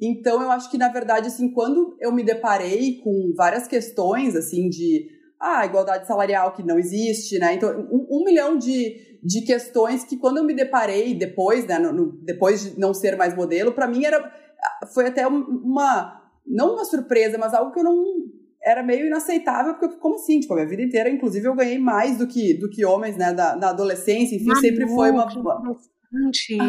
[0.00, 4.70] Então, eu acho que, na verdade, assim, quando eu me deparei com várias questões, assim,
[4.70, 7.52] de ah, igualdade salarial que não existe, né?
[7.52, 11.92] Então, um, um milhão de, de questões que quando eu me deparei depois, né, no,
[11.92, 14.32] no, depois de não ser mais modelo, para mim era
[14.94, 18.31] foi até uma não uma surpresa, mas algo que eu não
[18.64, 20.40] era meio inaceitável, porque como assim?
[20.40, 23.32] Tipo, a minha vida inteira, inclusive, eu ganhei mais do que, do que homens, né,
[23.32, 25.26] da, na adolescência, enfim, sempre foi uma...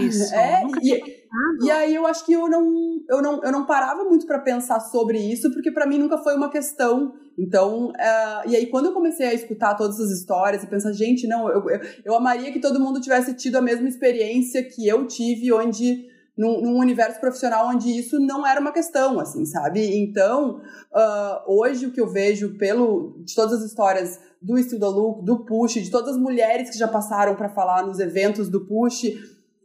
[0.02, 0.34] Isso.
[0.34, 2.66] É, e, e, aí eu acho que eu não,
[3.10, 6.36] eu não, eu não parava muito para pensar sobre isso, porque para mim nunca foi
[6.36, 7.14] uma questão.
[7.38, 11.28] Então, uh, e aí quando eu comecei a escutar todas essas histórias e pensar, gente,
[11.28, 15.06] não, eu, eu, eu amaria que todo mundo tivesse tido a mesma experiência que eu
[15.08, 19.98] tive, onde num, num, universo profissional onde isso não era uma questão, assim, sabe?
[19.98, 25.24] Então, uh, hoje o que eu vejo pelo de todas as histórias do the Look,
[25.24, 29.04] do Push, de todas as mulheres que já passaram para falar nos eventos do Push,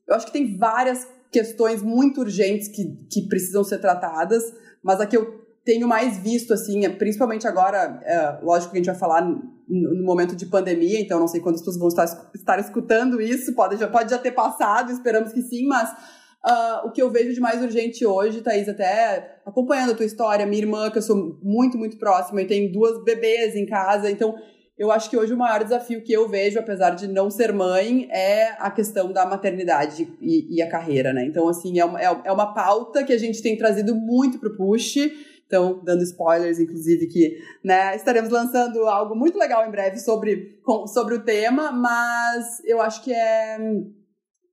[0.07, 4.43] eu acho que tem várias questões muito urgentes que, que precisam ser tratadas,
[4.83, 8.81] mas a que eu tenho mais visto, assim, é, principalmente agora, é, lógico que a
[8.81, 12.59] gente vai falar no, momento de pandemia, então não sei quantas pessoas vão estar, estar
[12.59, 15.95] escutando isso, pode já, pode já ter passado, esperamos que sim, mas
[16.47, 20.47] Uh, o que eu vejo de mais urgente hoje, Thaís, até acompanhando a tua história,
[20.47, 24.37] minha irmã, que eu sou muito, muito próxima e tem duas bebês em casa, então
[24.79, 28.09] eu acho que hoje o maior desafio que eu vejo, apesar de não ser mãe,
[28.13, 31.25] é a questão da maternidade e, e a carreira, né?
[31.25, 34.57] Então, assim, é uma, é, é uma pauta que a gente tem trazido muito pro
[34.57, 34.99] Push,
[35.45, 40.87] então, dando spoilers, inclusive, que né, estaremos lançando algo muito legal em breve sobre, com,
[40.87, 43.59] sobre o tema, mas eu acho que é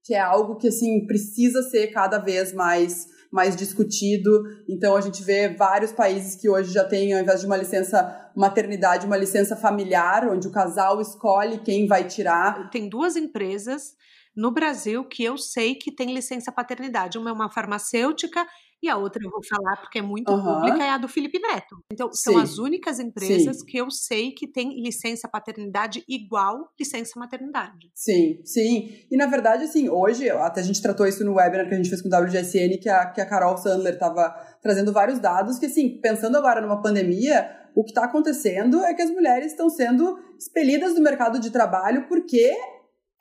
[0.06, 4.44] que é algo que assim precisa ser cada vez mais mais discutido.
[4.70, 8.32] Então a gente vê vários países que hoje já têm, ao invés de uma licença
[8.34, 12.70] maternidade, uma licença familiar, onde o casal escolhe quem vai tirar.
[12.70, 13.94] Tem duas empresas
[14.36, 17.18] no Brasil que eu sei que tem licença paternidade.
[17.18, 18.46] Uma é uma farmacêutica
[18.86, 20.44] e a outra eu vou falar porque é muito uhum.
[20.44, 21.78] pública, é a do Felipe Neto.
[21.92, 22.42] Então, são Sim.
[22.42, 23.66] as únicas empresas Sim.
[23.66, 27.90] que eu sei que tem licença paternidade igual licença maternidade.
[27.94, 29.06] Sim, sim.
[29.12, 31.90] E na verdade, assim, hoje, até a gente tratou isso no webinar que a gente
[31.90, 34.30] fez com o WGSN, que a, que a Carol Sandler estava
[34.62, 39.02] trazendo vários dados, que assim, pensando agora numa pandemia, o que está acontecendo é que
[39.02, 42.54] as mulheres estão sendo expelidas do mercado de trabalho porque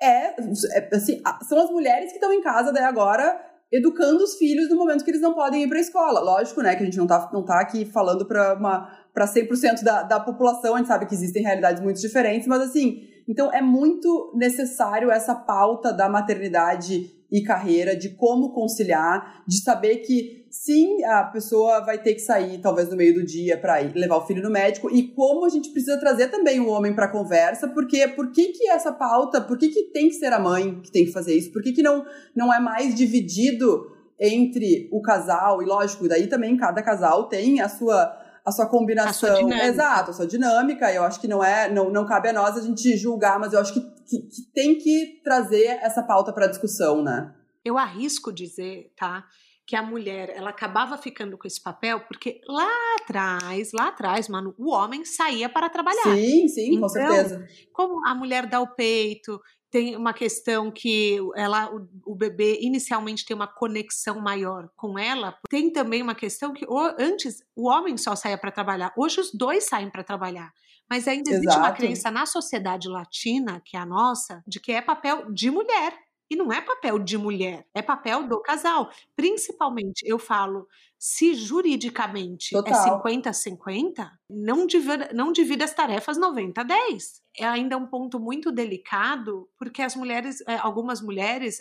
[0.00, 4.68] é, é assim, são as mulheres que estão em casa daí agora educando os filhos
[4.68, 6.20] no momento que eles não podem ir para a escola.
[6.20, 9.82] Lógico, né, que a gente não está não tá aqui falando para uma para 100%
[9.82, 13.62] da, da população, a gente sabe que existem realidades muito diferentes, mas assim, então é
[13.62, 21.02] muito necessário essa pauta da maternidade e carreira, de como conciliar, de saber que sim,
[21.04, 24.42] a pessoa vai ter que sair talvez no meio do dia para levar o filho
[24.42, 28.06] no médico e como a gente precisa trazer também o homem para a conversa, porque
[28.08, 31.04] por que que essa pauta, por que que tem que ser a mãe que tem
[31.04, 31.52] que fazer isso?
[31.52, 32.04] Por que que não
[32.36, 37.68] não é mais dividido entre o casal e lógico, daí também cada casal tem a
[37.68, 40.92] sua a sua combinação, a exato, a sua dinâmica.
[40.92, 43.60] Eu acho que não é, não, não cabe a nós a gente julgar, mas eu
[43.60, 47.34] acho que, que, que tem que trazer essa pauta para discussão, né?
[47.64, 49.26] Eu arrisco dizer, tá?
[49.66, 52.68] que a mulher ela acabava ficando com esse papel porque lá
[53.00, 56.14] atrás, lá atrás, mano, o homem saía para trabalhar.
[56.14, 57.48] Sim, sim, então, com certeza.
[57.72, 59.40] Como a mulher dá o peito,
[59.70, 65.36] tem uma questão que ela, o, o, bebê inicialmente tem uma conexão maior com ela.
[65.48, 69.32] Tem também uma questão que o, antes o homem só saía para trabalhar, hoje os
[69.32, 70.52] dois saem para trabalhar.
[70.94, 71.58] Mas ainda existe Exato.
[71.58, 75.92] uma crença na sociedade latina, que é a nossa, de que é papel de mulher.
[76.30, 78.88] E não é papel de mulher, é papel do casal.
[79.16, 83.02] Principalmente, eu falo, se juridicamente é Total.
[83.04, 86.74] é 50-50, não divida, não divida as tarefas 90-10.
[87.36, 91.60] É ainda um ponto muito delicado, porque as mulheres, é, algumas mulheres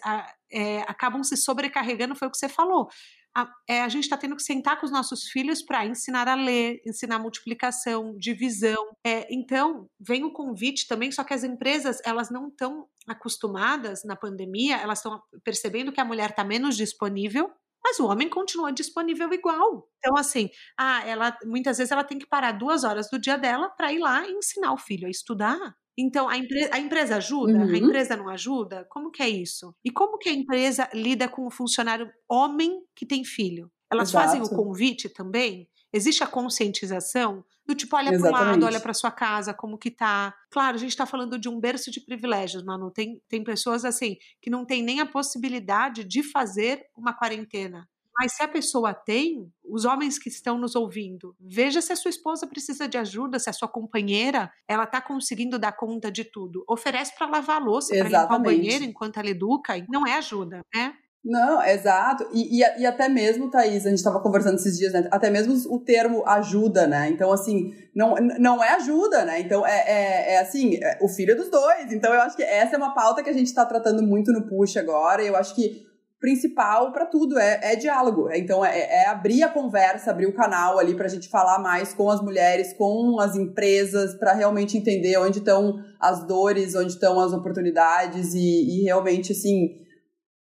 [0.51, 2.87] é, acabam se sobrecarregando, foi o que você falou
[3.35, 6.35] a, é, a gente está tendo que sentar com os nossos filhos para ensinar a
[6.35, 8.95] ler, ensinar multiplicação, divisão.
[9.05, 14.15] É, então, vem o convite também, só que as empresas elas não estão acostumadas na
[14.15, 17.51] pandemia, elas estão percebendo que a mulher está menos disponível,
[17.83, 19.89] mas o homem continua disponível igual.
[19.97, 23.69] Então, assim, ah, ela muitas vezes ela tem que parar duas horas do dia dela
[23.69, 25.75] para ir lá e ensinar o filho a estudar.
[25.97, 27.53] Então, a, empre a empresa ajuda?
[27.53, 27.73] Uhum.
[27.73, 28.85] A empresa não ajuda?
[28.89, 29.75] Como que é isso?
[29.83, 33.71] E como que a empresa lida com o funcionário homem que tem filho?
[33.91, 34.25] Elas Exato.
[34.25, 35.69] fazem o convite também?
[35.91, 39.91] Existe a conscientização do tipo, olha para o lado, olha para sua casa, como que
[39.91, 40.33] tá.
[40.49, 42.89] Claro, a gente está falando de um berço de privilégios, Manu.
[42.89, 47.87] Tem, tem pessoas assim que não tem nem a possibilidade de fazer uma quarentena.
[48.17, 52.09] Mas se a pessoa tem, os homens que estão nos ouvindo, veja se a sua
[52.09, 56.63] esposa precisa de ajuda, se a sua companheira ela está conseguindo dar conta de tudo.
[56.69, 60.61] Oferece para lavar a louça, para limpar o banheiro enquanto ela educa, não é ajuda,
[60.71, 60.93] né?
[61.25, 62.27] Não, exato.
[62.33, 65.07] E, e, e, até mesmo, Thaís, a gente estava conversando esses dias, né?
[65.09, 67.09] Até mesmo o termo ajuda, né?
[67.09, 69.39] Então, assim, não, não é ajuda, né?
[69.39, 71.91] Então, é, é, é assim, é o filho é dos dois.
[71.91, 74.45] Então, eu acho que essa é uma pauta que a gente está tratando muito no
[74.47, 75.23] push agora.
[75.23, 75.87] Eu acho que
[76.23, 78.31] principal para tudo, é, é, diálogo.
[78.31, 81.93] Então, é, é, abrir a conversa, abrir o canal ali para a gente falar mais
[81.93, 87.19] com as mulheres, com as empresas, para realmente entender onde estão as dores, onde estão
[87.19, 89.67] as oportunidades e, e realmente, assim,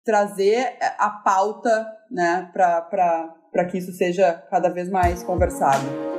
[0.04, 6.13] trazer a pauta né, para que isso seja cada vez mais conversado.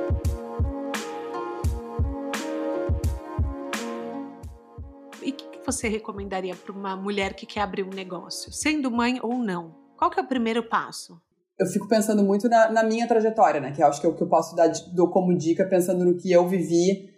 [5.66, 9.74] Você recomendaria para uma mulher que quer abrir um negócio, sendo mãe ou não?
[9.98, 11.20] Qual que é o primeiro passo?
[11.58, 13.72] Eu fico pensando muito na, na minha trajetória, né?
[13.72, 14.70] Que eu acho que é o que eu posso dar
[15.12, 17.10] como dica, pensando no que eu vivi,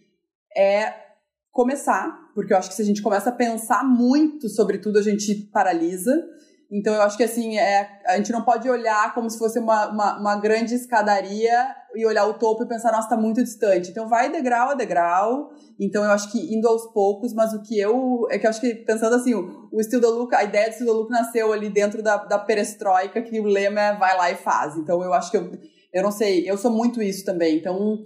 [0.56, 0.92] é
[1.50, 5.02] começar, porque eu acho que se a gente começa a pensar muito sobre tudo, a
[5.02, 6.24] gente paralisa.
[6.70, 9.88] Então eu acho que assim, é, a gente não pode olhar como se fosse uma,
[9.88, 13.90] uma, uma, grande escadaria e olhar o topo e pensar, nossa, tá muito distante.
[13.90, 15.50] Então vai degrau a degrau.
[15.78, 18.26] Então eu acho que indo aos poucos, mas o que eu.
[18.30, 20.74] É que eu acho que pensando assim, o, o Still the Look, a ideia do
[20.74, 24.30] Still the Look nasceu ali dentro da, da perestroika, que o lema é vai lá
[24.30, 24.76] e faz.
[24.76, 25.50] Então eu acho que eu.
[25.90, 27.56] Eu não sei, eu sou muito isso também.
[27.56, 27.98] Então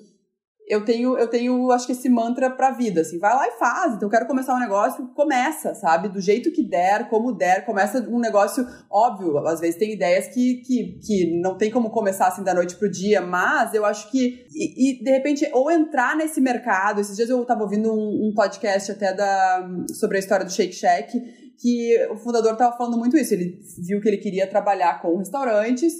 [0.66, 3.94] eu tenho, eu tenho, acho que esse mantra pra vida, assim, vai lá e faz.
[3.94, 6.08] Então, eu quero começar um negócio, começa, sabe?
[6.08, 9.36] Do jeito que der, como der, começa um negócio óbvio.
[9.46, 12.90] Às vezes tem ideias que, que, que não tem como começar assim da noite pro
[12.90, 17.00] dia, mas eu acho que, e, e de repente, ou entrar nesse mercado.
[17.00, 20.74] Esses dias eu tava ouvindo um, um podcast até da, sobre a história do Shake
[20.74, 21.20] Shack,
[21.60, 23.34] que o fundador tava falando muito isso.
[23.34, 25.92] Ele viu que ele queria trabalhar com restaurantes.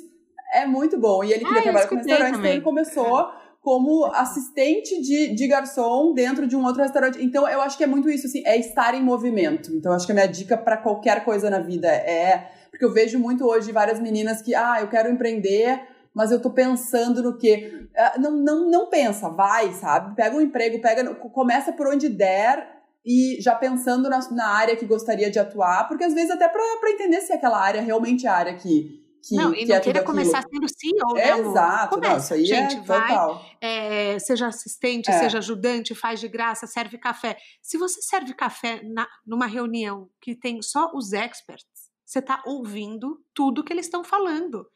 [0.55, 1.25] É muito bom.
[1.25, 2.41] E ele queria ah, trabalhar com restaurantes, também.
[2.41, 7.25] então ele começou como assistente de, de garçom dentro de um outro restaurante.
[7.25, 9.73] Então, eu acho que é muito isso, assim, é estar em movimento.
[9.73, 12.51] Então, acho que a minha dica para qualquer coisa na vida é.
[12.71, 15.81] Porque eu vejo muito hoje várias meninas que, ah, eu quero empreender,
[16.13, 17.87] mas eu tô pensando no quê?
[17.97, 20.17] Ah, não, não, não pensa, vai, sabe?
[20.17, 24.87] Pega um emprego, pega, começa por onde der e já pensando na, na área que
[24.87, 28.35] gostaria de atuar, porque às vezes até para entender se aquela área realmente é a
[28.35, 31.51] área que que, não, e não é queira começar sendo CEO, né, amor?
[31.53, 32.13] Exato, Começa.
[32.13, 33.47] Não, isso aí Gente, é vai, total.
[33.61, 35.19] É, seja assistente, é.
[35.19, 37.37] seja ajudante, faz de graça, serve café.
[37.63, 43.25] Se você serve café na, numa reunião que tem só os experts, você está ouvindo
[43.33, 44.67] tudo que eles estão falando.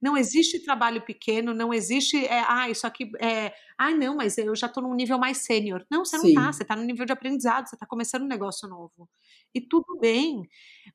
[0.00, 4.54] Não existe trabalho pequeno, não existe, é, ah, isso aqui é, ah, não, mas eu
[4.54, 5.84] já estou num nível mais sênior.
[5.90, 8.68] Não, você não está, você está no nível de aprendizado, você está começando um negócio
[8.68, 9.08] novo.
[9.54, 10.48] E tudo bem.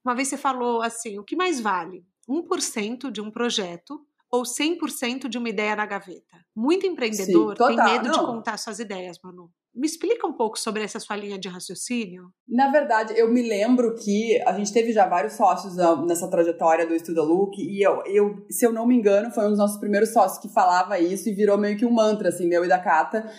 [0.06, 2.06] Uma vez você falou assim, o que mais vale?
[2.32, 4.00] 1% de um projeto
[4.32, 6.38] ou 100% de uma ideia na gaveta.
[6.56, 8.12] Muito empreendedor Sim, tem medo não.
[8.12, 9.50] de contar suas ideias, Manu.
[9.74, 12.30] Me explica um pouco sobre essa sua linha de raciocínio.
[12.48, 16.94] Na verdade, eu me lembro que a gente teve já vários sócios nessa trajetória do
[16.94, 20.12] Estuda Look e eu, eu, se eu não me engano, foi um dos nossos primeiros
[20.12, 23.32] sócios que falava isso e virou meio que um mantra, assim, meu e da Cata,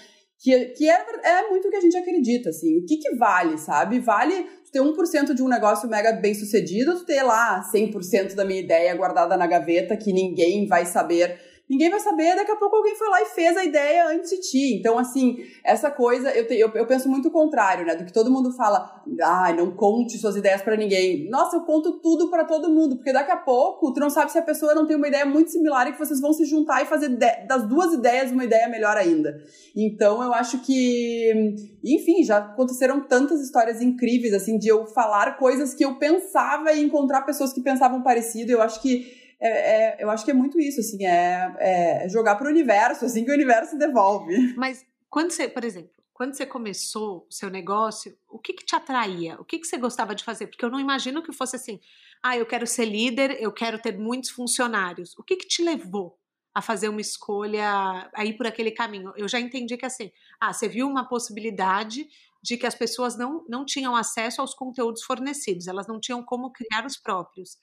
[0.42, 2.78] que, que é, é muito o que a gente acredita, assim.
[2.78, 4.00] O que que vale, sabe?
[4.00, 8.94] Vale ter 1% de um negócio mega bem sucedido, ter lá 100% da minha ideia
[8.94, 11.38] guardada na gaveta que ninguém vai saber
[11.72, 14.40] ninguém vai saber, daqui a pouco alguém foi lá e fez a ideia antes de
[14.42, 14.74] ti.
[14.78, 17.96] Então, assim, essa coisa, eu, te, eu, eu penso muito o contrário, né?
[17.96, 21.30] Do que todo mundo fala, ah, não conte suas ideias para ninguém.
[21.30, 24.36] Nossa, eu conto tudo para todo mundo, porque daqui a pouco tu não sabe se
[24.36, 26.86] a pessoa não tem uma ideia muito similar e que vocês vão se juntar e
[26.86, 29.42] fazer de, das duas ideias uma ideia melhor ainda.
[29.74, 35.72] Então, eu acho que, enfim, já aconteceram tantas histórias incríveis, assim, de eu falar coisas
[35.72, 38.52] que eu pensava e encontrar pessoas que pensavam parecido.
[38.52, 42.36] Eu acho que é, é, eu acho que é muito isso, assim, é, é jogar
[42.36, 44.54] para o universo, assim que o universo devolve.
[44.56, 48.76] Mas quando você, por exemplo, quando você começou o seu negócio, o que, que te
[48.76, 49.34] atraía?
[49.40, 50.46] O que, que você gostava de fazer?
[50.46, 51.80] Porque eu não imagino que fosse assim,
[52.22, 55.18] ah, eu quero ser líder, eu quero ter muitos funcionários.
[55.18, 56.16] O que, que te levou
[56.54, 59.12] a fazer uma escolha, a ir por aquele caminho?
[59.16, 62.06] Eu já entendi que assim, ah, você viu uma possibilidade
[62.40, 66.52] de que as pessoas não, não tinham acesso aos conteúdos fornecidos, elas não tinham como
[66.52, 67.58] criar os próprios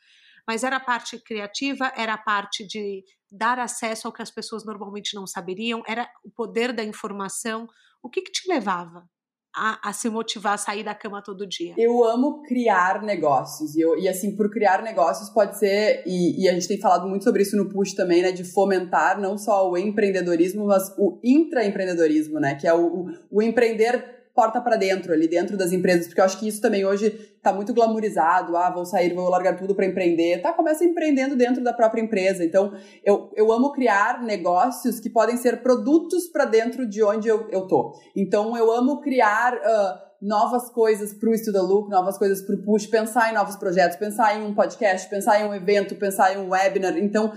[0.49, 4.65] mas era a parte criativa, era a parte de dar acesso ao que as pessoas
[4.65, 7.67] normalmente não saberiam, era o poder da informação.
[8.01, 9.07] O que, que te levava
[9.55, 11.75] a, a, se motivar a sair da cama todo dia?
[11.77, 13.75] Eu amo criar negócios.
[13.75, 17.07] E, eu, e assim, por criar negócios pode ser, e, e, a gente tem falado
[17.07, 18.31] muito sobre isso no Push também, né?
[18.31, 22.55] De fomentar não só o empreendedorismo, mas o intraempreendedorismo, né?
[22.55, 26.25] Que é o, o, o empreender porta para dentro, ali dentro das empresas, porque eu
[26.25, 28.55] acho que isso também hoje está muito glamourizado.
[28.55, 30.41] Ah, vou sair, vou largar tudo para empreender.
[30.41, 32.43] Tá, começa empreendendo dentro da própria empresa.
[32.43, 37.49] Então, eu, eu amo criar negócios que podem ser produtos para dentro de onde eu,
[37.49, 37.93] eu tô.
[38.15, 39.55] Então, eu amo criar.
[39.55, 43.55] Uh, novas coisas para o Estuda Look, novas coisas para o Push, pensar em novos
[43.55, 46.97] projetos, pensar em um podcast, pensar em um evento, pensar em um webinar.
[46.97, 47.31] Então,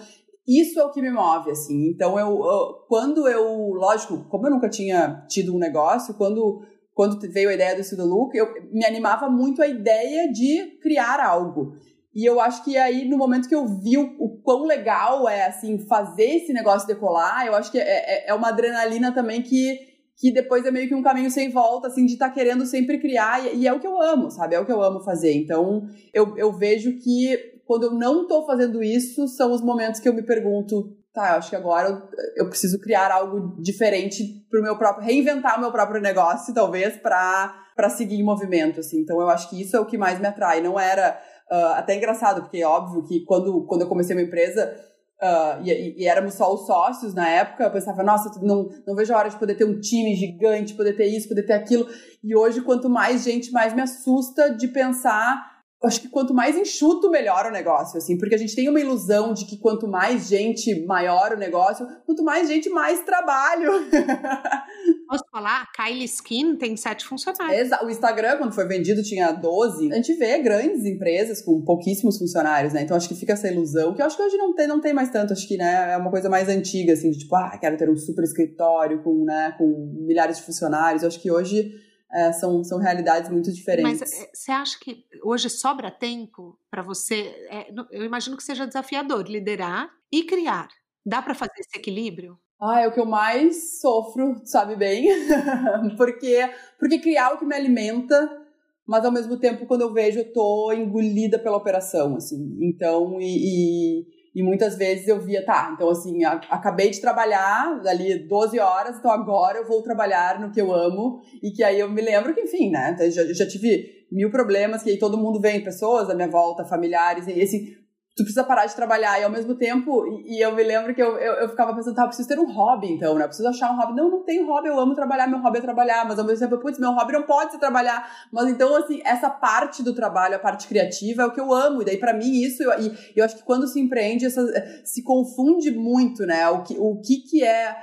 [0.46, 1.90] isso é o que me move, assim.
[1.90, 6.62] Então, eu, eu, quando eu, lógico, como eu nunca tinha tido um negócio, quando
[6.94, 11.20] quando veio a ideia do Estudo Look, eu me animava muito a ideia de criar
[11.20, 11.74] algo.
[12.14, 15.46] E eu acho que aí, no momento que eu vi o, o quão legal é,
[15.46, 19.78] assim, fazer esse negócio decolar, eu acho que é, é, é uma adrenalina também que,
[20.16, 22.98] que depois é meio que um caminho sem volta, assim, de estar tá querendo sempre
[22.98, 24.54] criar, e, e, é o que eu amo, sabe?
[24.54, 25.32] É o que eu amo fazer.
[25.32, 30.08] Então, eu, eu vejo que quando eu não tô fazendo isso, são os momentos que
[30.08, 32.02] eu me pergunto, tá, eu acho que agora eu,
[32.36, 37.60] eu preciso criar algo diferente pro meu próprio, reinventar o meu próprio negócio, talvez, para
[37.74, 39.00] para seguir em movimento, assim.
[39.00, 40.60] Então, eu acho que isso é o que mais me atrai.
[40.60, 41.18] Não era
[41.52, 44.74] Uh, até engraçado, porque é óbvio que quando, quando eu comecei uma empresa,
[45.20, 49.12] uh, e, e, éramos só os sócios na época, eu pensava, nossa, não, não vejo
[49.12, 51.86] a hora de poder ter um time gigante, poder ter isso, poder ter aquilo.
[52.24, 55.51] E hoje, quanto mais gente, mais me assusta de pensar
[55.84, 59.34] acho que quanto mais enxuto, melhor o negócio, assim, porque a gente tem uma ilusão
[59.34, 63.72] de que quanto mais gente, maior o negócio, quanto mais gente, mais trabalho.
[65.08, 65.70] Posso falar?
[65.72, 67.68] Kylie Skin tem sete funcionários.
[67.82, 69.92] O Instagram, quando foi vendido, tinha 12.
[69.92, 72.82] A gente vê grandes empresas com pouquíssimos funcionários, né?
[72.82, 74.94] Então acho que fica essa ilusão, que eu acho que hoje não tem, não tem
[74.94, 77.76] mais tanto, acho que, né, é uma coisa mais antiga, assim, de tipo, ah, quero
[77.76, 81.02] ter um super escritório com, né, com milhares de funcionários.
[81.02, 81.74] Eu acho que hoje
[82.12, 84.00] é, são, são realidades muito diferentes.
[84.00, 87.34] Mas é, você acha que hoje sobra tempo para você?
[87.48, 90.68] É, eu imagino que seja desafiador liderar e criar.
[91.04, 92.38] Dá para fazer esse equilíbrio?
[92.60, 95.08] Ah, é o que eu mais sofro, sabe bem?
[95.96, 96.48] porque,
[96.78, 98.40] porque criar é o que me alimenta,
[98.86, 102.58] mas ao mesmo tempo, quando eu vejo, eu tô engolida pela operação, assim.
[102.60, 108.18] Então, e, e e muitas vezes eu via, tá, então assim, acabei de trabalhar ali
[108.26, 111.20] 12 horas, então agora eu vou trabalhar no que eu amo.
[111.42, 114.90] E que aí eu me lembro que, enfim, né, já, já tive mil problemas, que
[114.90, 117.76] aí todo mundo vem, pessoas à minha volta, familiares, e assim,
[118.14, 119.18] tu precisa parar de trabalhar.
[119.20, 121.94] E ao mesmo tempo, e, e eu me lembro que eu, eu, eu, ficava pensando,
[121.94, 123.24] tá, eu preciso ter um hobby, então, né?
[123.24, 123.94] Eu preciso achar um hobby.
[123.94, 126.06] Não, não tenho hobby, eu amo trabalhar, meu hobby é trabalhar.
[126.06, 128.08] Mas ao mesmo tempo, putz, meu hobby não pode ser trabalhar.
[128.32, 131.82] Mas então, assim, essa parte do trabalho, a parte criativa, é o que eu amo.
[131.82, 134.42] E daí, para mim, isso, eu, e eu acho que quando se empreende, essa,
[134.84, 136.48] se confunde muito, né?
[136.48, 137.76] O que, o que, que é.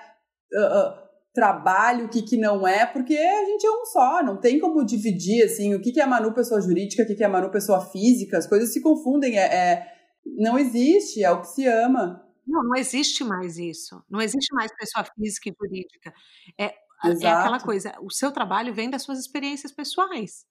[0.52, 4.36] Uh, uh, trabalho, o que, que não é, porque a gente é um só, não
[4.38, 7.28] tem como dividir, assim, o que, que é Manu pessoa jurídica, o que, que é
[7.28, 11.66] Manu pessoa física, as coisas se confundem, é, é não existe, é o que se
[11.66, 12.26] ama.
[12.46, 14.02] Não, não existe mais isso.
[14.10, 16.14] Não existe mais pessoa física e jurídica.
[16.58, 20.46] É, é aquela coisa, o seu trabalho vem das suas experiências pessoais.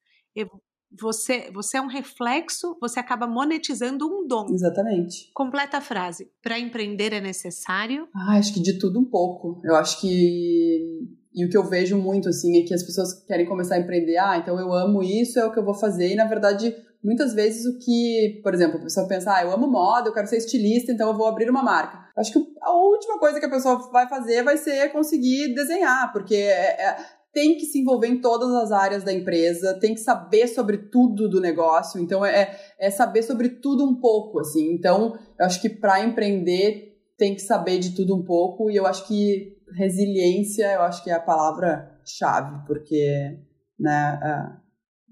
[0.91, 4.47] Você, você é um reflexo, você acaba monetizando um dom.
[4.51, 5.31] Exatamente.
[5.35, 6.31] Completa a frase.
[6.43, 8.09] Para empreender é necessário?
[8.15, 9.61] Ah, acho que de tudo um pouco.
[9.65, 11.19] Eu acho que.
[11.35, 14.17] E o que eu vejo muito, assim, é que as pessoas querem começar a empreender.
[14.17, 16.13] Ah, então eu amo isso, é o que eu vou fazer.
[16.13, 19.71] E, na verdade, muitas vezes o que, por exemplo, a pessoa pensa, ah, eu amo
[19.71, 22.09] moda, eu quero ser estilista, então eu vou abrir uma marca.
[22.17, 26.35] Acho que a última coisa que a pessoa vai fazer vai ser conseguir desenhar, porque
[26.35, 26.97] é, é,
[27.33, 31.29] tem que se envolver em todas as áreas da empresa, tem que saber sobre tudo
[31.29, 34.73] do negócio, então é, é saber sobre tudo um pouco, assim.
[34.73, 38.87] Então, eu acho que para empreender tem que saber de tudo um pouco, e eu
[38.87, 43.39] acho que resiliência, eu acho que é a palavra-chave, porque,
[43.79, 44.61] né,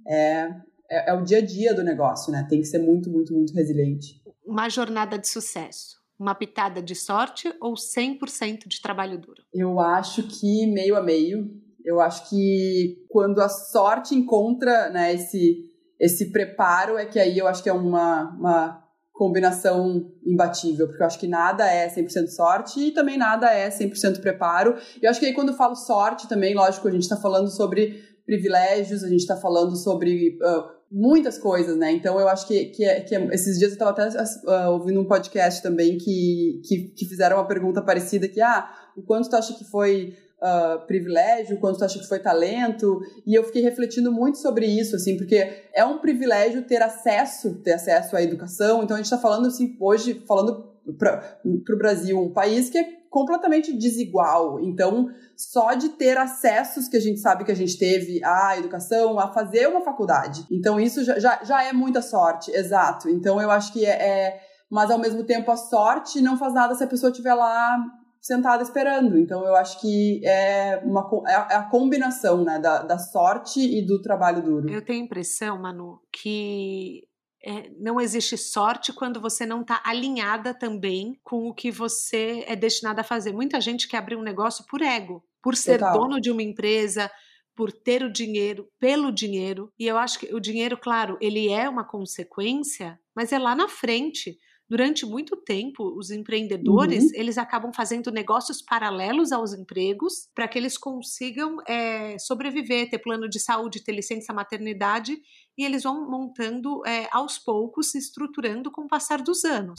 [0.09, 2.47] é, é, é, o dia a dia do negócio, né?
[2.49, 4.21] Tem que ser muito, muito, muito resiliente.
[4.45, 5.97] Uma jornada de sucesso.
[6.19, 9.43] Uma pitada de sorte ou 100% de trabalho duro?
[9.53, 11.51] Eu acho que meio a meio.
[11.85, 15.65] Eu acho que quando a sorte encontra né, esse,
[16.01, 21.07] esse preparo, é que aí eu acho que é uma, uma combinação imbatível, porque eu
[21.07, 24.77] acho que nada é 100% sorte e também nada é 100% preparo.
[25.01, 27.49] E eu acho que aí quando eu falo sorte também, lógico, a gente está falando
[27.49, 31.93] sobre privilégios, a gente está falando sobre uh, muitas coisas, né?
[31.93, 35.01] Então eu acho que, que, é, que é, esses dias eu estava até uh, ouvindo
[35.01, 39.37] um podcast também que, que, que, fizeram uma pergunta parecida que, ah, o quanto tu
[39.37, 43.63] acha que foi uh, privilégio, o quanto tu acha que foi talento, e eu fiquei
[43.63, 48.83] refletindo muito sobre isso, assim, porque é um privilégio ter acesso, ter acesso à educação,
[48.83, 52.89] então a gente está falando, assim, hoje, falando para o Brasil, um país que é
[53.17, 54.61] completamente desigual.
[54.61, 59.19] Então, só de ter acessos que a gente sabe que a gente teve à educação,
[59.19, 60.47] a fazer uma faculdade.
[60.51, 63.09] Então, isso já, já, já é muita sorte, exato.
[63.09, 64.41] Então, eu acho que é, é.
[64.71, 67.79] Mas, ao mesmo tempo, a sorte não faz nada se a pessoa estiver lá
[68.21, 69.17] sentada esperando.
[69.17, 73.81] Então, eu acho que é, uma, é a é combinação né, da, da sorte e
[73.81, 74.69] do trabalho duro.
[74.69, 77.03] Eu tenho a impressão, Manu, que
[77.45, 82.57] é, não existe sorte quando você não está alinhada também com o que você é
[82.57, 83.33] destinada a fazer.
[83.33, 85.99] Muita gente quer abrir um negócio por ego, por ser Total.
[85.99, 87.11] dono de uma empresa,
[87.55, 89.73] por ter o dinheiro, pelo dinheiro.
[89.79, 93.69] E eu acho que o dinheiro, claro, ele é uma consequência, mas é lá na
[93.69, 94.39] frente.
[94.69, 97.11] Durante muito tempo, os empreendedores uhum.
[97.15, 103.29] eles acabam fazendo negócios paralelos aos empregos para que eles consigam é, sobreviver, ter plano
[103.29, 105.17] de saúde, ter licença maternidade
[105.57, 109.79] e eles vão montando é, aos poucos, se estruturando com o passar dos anos.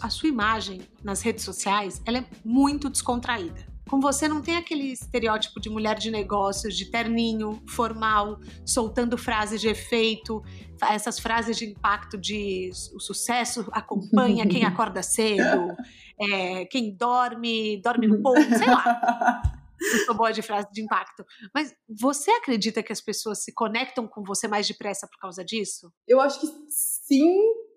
[0.00, 3.73] A sua imagem nas redes sociais ela é muito descontraída.
[3.94, 9.60] Com você não tem aquele estereótipo de mulher de negócios, de terninho, formal, soltando frases
[9.60, 10.42] de efeito,
[10.90, 15.76] essas frases de impacto de o sucesso acompanha quem acorda cedo,
[16.20, 19.42] é, quem dorme, dorme no ponto, sei lá.
[19.80, 21.24] Eu sou boa de frase de impacto.
[21.54, 25.92] Mas você acredita que as pessoas se conectam com você mais depressa por causa disso?
[26.08, 27.32] Eu acho que sim,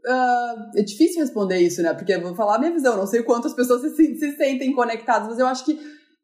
[0.08, 1.94] Uh, é difícil responder isso, né?
[1.94, 5.28] Porque eu vou falar a minha visão, não sei quantas pessoas se, se sentem conectadas,
[5.28, 5.78] mas eu acho que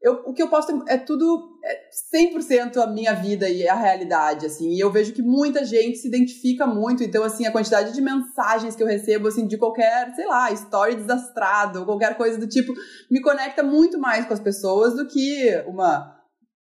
[0.04, 4.46] eu, o que eu posto é tudo é 100% a minha vida e a realidade,
[4.46, 4.72] assim.
[4.72, 7.02] E eu vejo que muita gente se identifica muito.
[7.02, 10.96] Então, assim, a quantidade de mensagens que eu recebo, assim, de qualquer, sei lá, story
[10.96, 12.74] desastrado, qualquer coisa do tipo,
[13.10, 16.14] me conecta muito mais com as pessoas do que uma,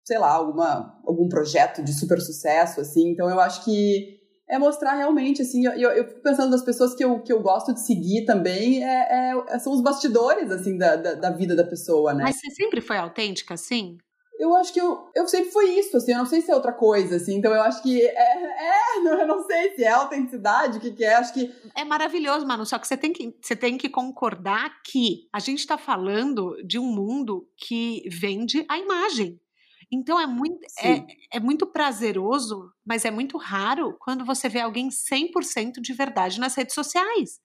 [0.04, 3.08] sei lá, alguma, algum projeto de super sucesso, assim.
[3.08, 4.17] Então, eu acho que
[4.48, 7.40] é mostrar realmente, assim, eu, eu, eu, fico pensando nas pessoas que eu, que eu
[7.40, 11.64] gosto de seguir também, é, é são os bastidores, assim, da, da, da, vida da
[11.64, 12.24] pessoa, né?
[12.24, 13.98] Mas você sempre foi autêntica, assim?
[14.38, 16.72] Eu acho que eu, eu sempre fui isso, assim, eu não sei se é outra
[16.72, 20.80] coisa, assim, então eu acho que é, é eu não sei se é autenticidade, o
[20.80, 21.52] que que é, acho que...
[21.76, 25.58] É maravilhoso, Manu, só que você tem que, você tem que concordar que a gente
[25.58, 29.38] está falando de um mundo que vende a imagem.
[29.90, 34.90] Então é muito, é, é muito prazeroso, mas é muito raro quando você vê alguém
[34.90, 37.40] 100% de verdade nas redes sociais.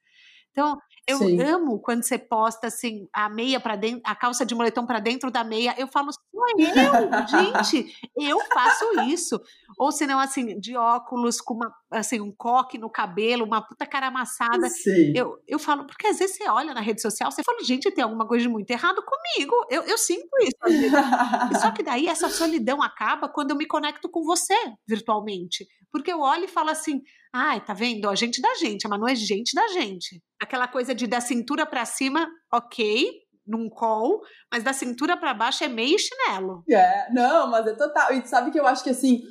[0.52, 0.78] Então,
[1.08, 1.42] eu Sim.
[1.42, 5.32] amo quando você posta assim a meia para dentro, a calça de moletom para dentro
[5.32, 5.74] da meia.
[5.78, 9.40] Eu falo, sou eu, gente, eu faço isso.
[9.78, 13.86] Ou se não assim, de óculos com uma assim um coque no cabelo, uma puta
[13.86, 14.68] cara amassada.
[14.70, 15.14] Sim.
[15.16, 18.04] Eu, eu falo, porque às vezes você olha na rede social, você fala, gente, tem
[18.04, 19.54] alguma coisa de muito errado comigo.
[19.70, 21.60] Eu, eu sinto isso.
[21.62, 24.56] Só que daí essa solidão acaba quando eu me conecto com você
[24.88, 25.68] virtualmente.
[25.92, 28.10] Porque eu olho e falo assim: ai, tá vendo?
[28.10, 30.22] A gente da gente, a Manu é gente da gente.
[30.42, 34.22] Aquela coisa de da cintura para cima, ok, num call,
[34.52, 36.64] mas da cintura para baixo é meio chinelo.
[36.70, 38.14] É, não, mas é total.
[38.14, 39.22] E sabe que eu acho que assim,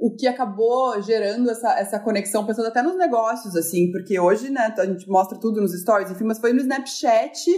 [0.00, 4.72] o que acabou gerando essa, essa conexão, pensando até nos negócios, assim, porque hoje, né,
[4.78, 7.50] a gente mostra tudo nos stories, enfim, mas foi no Snapchat,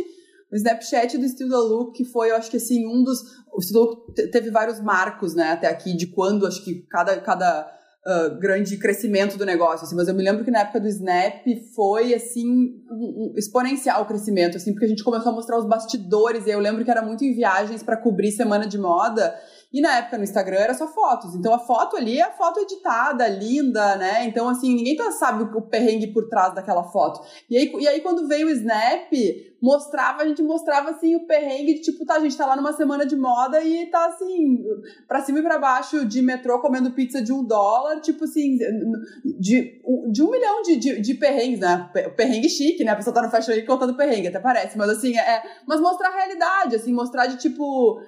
[0.51, 3.20] no Snapchat do Still the Look, que foi, eu acho que assim, um dos.
[3.53, 7.20] O the Look teve vários marcos, né, até aqui, de quando, acho que cada.
[7.20, 7.70] cada
[8.07, 11.44] uh, grande crescimento do negócio, assim, mas eu me lembro que na época do Snap
[11.74, 12.46] foi, assim,
[12.90, 16.50] um, um exponencial o crescimento, assim, porque a gente começou a mostrar os bastidores, e
[16.50, 19.34] eu lembro que era muito em viagens para cobrir semana de moda,
[19.74, 21.34] e na época no Instagram era só fotos.
[21.34, 24.24] Então a foto ali é a foto editada, linda, né?
[24.24, 27.20] Então, assim, ninguém tá, sabe o perrengue por trás daquela foto.
[27.50, 29.11] E aí, e aí quando veio o Snap,
[29.64, 32.74] mostrava, a gente mostrava assim o perrengue de tipo, tá, a gente tá lá numa
[32.74, 34.62] semana de moda e tá assim,
[35.08, 38.58] pra cima e pra baixo de metrô comendo pizza de um dólar, tipo assim,
[39.24, 39.80] de,
[40.12, 41.90] de um milhão de, de, de perrengues, né?
[42.14, 42.92] Perrengue chique, né?
[42.92, 45.42] A pessoa tá no Fashion Week contando perrengue, até parece, mas assim, é.
[45.66, 48.02] Mas mostrar a realidade, assim, mostrar de tipo,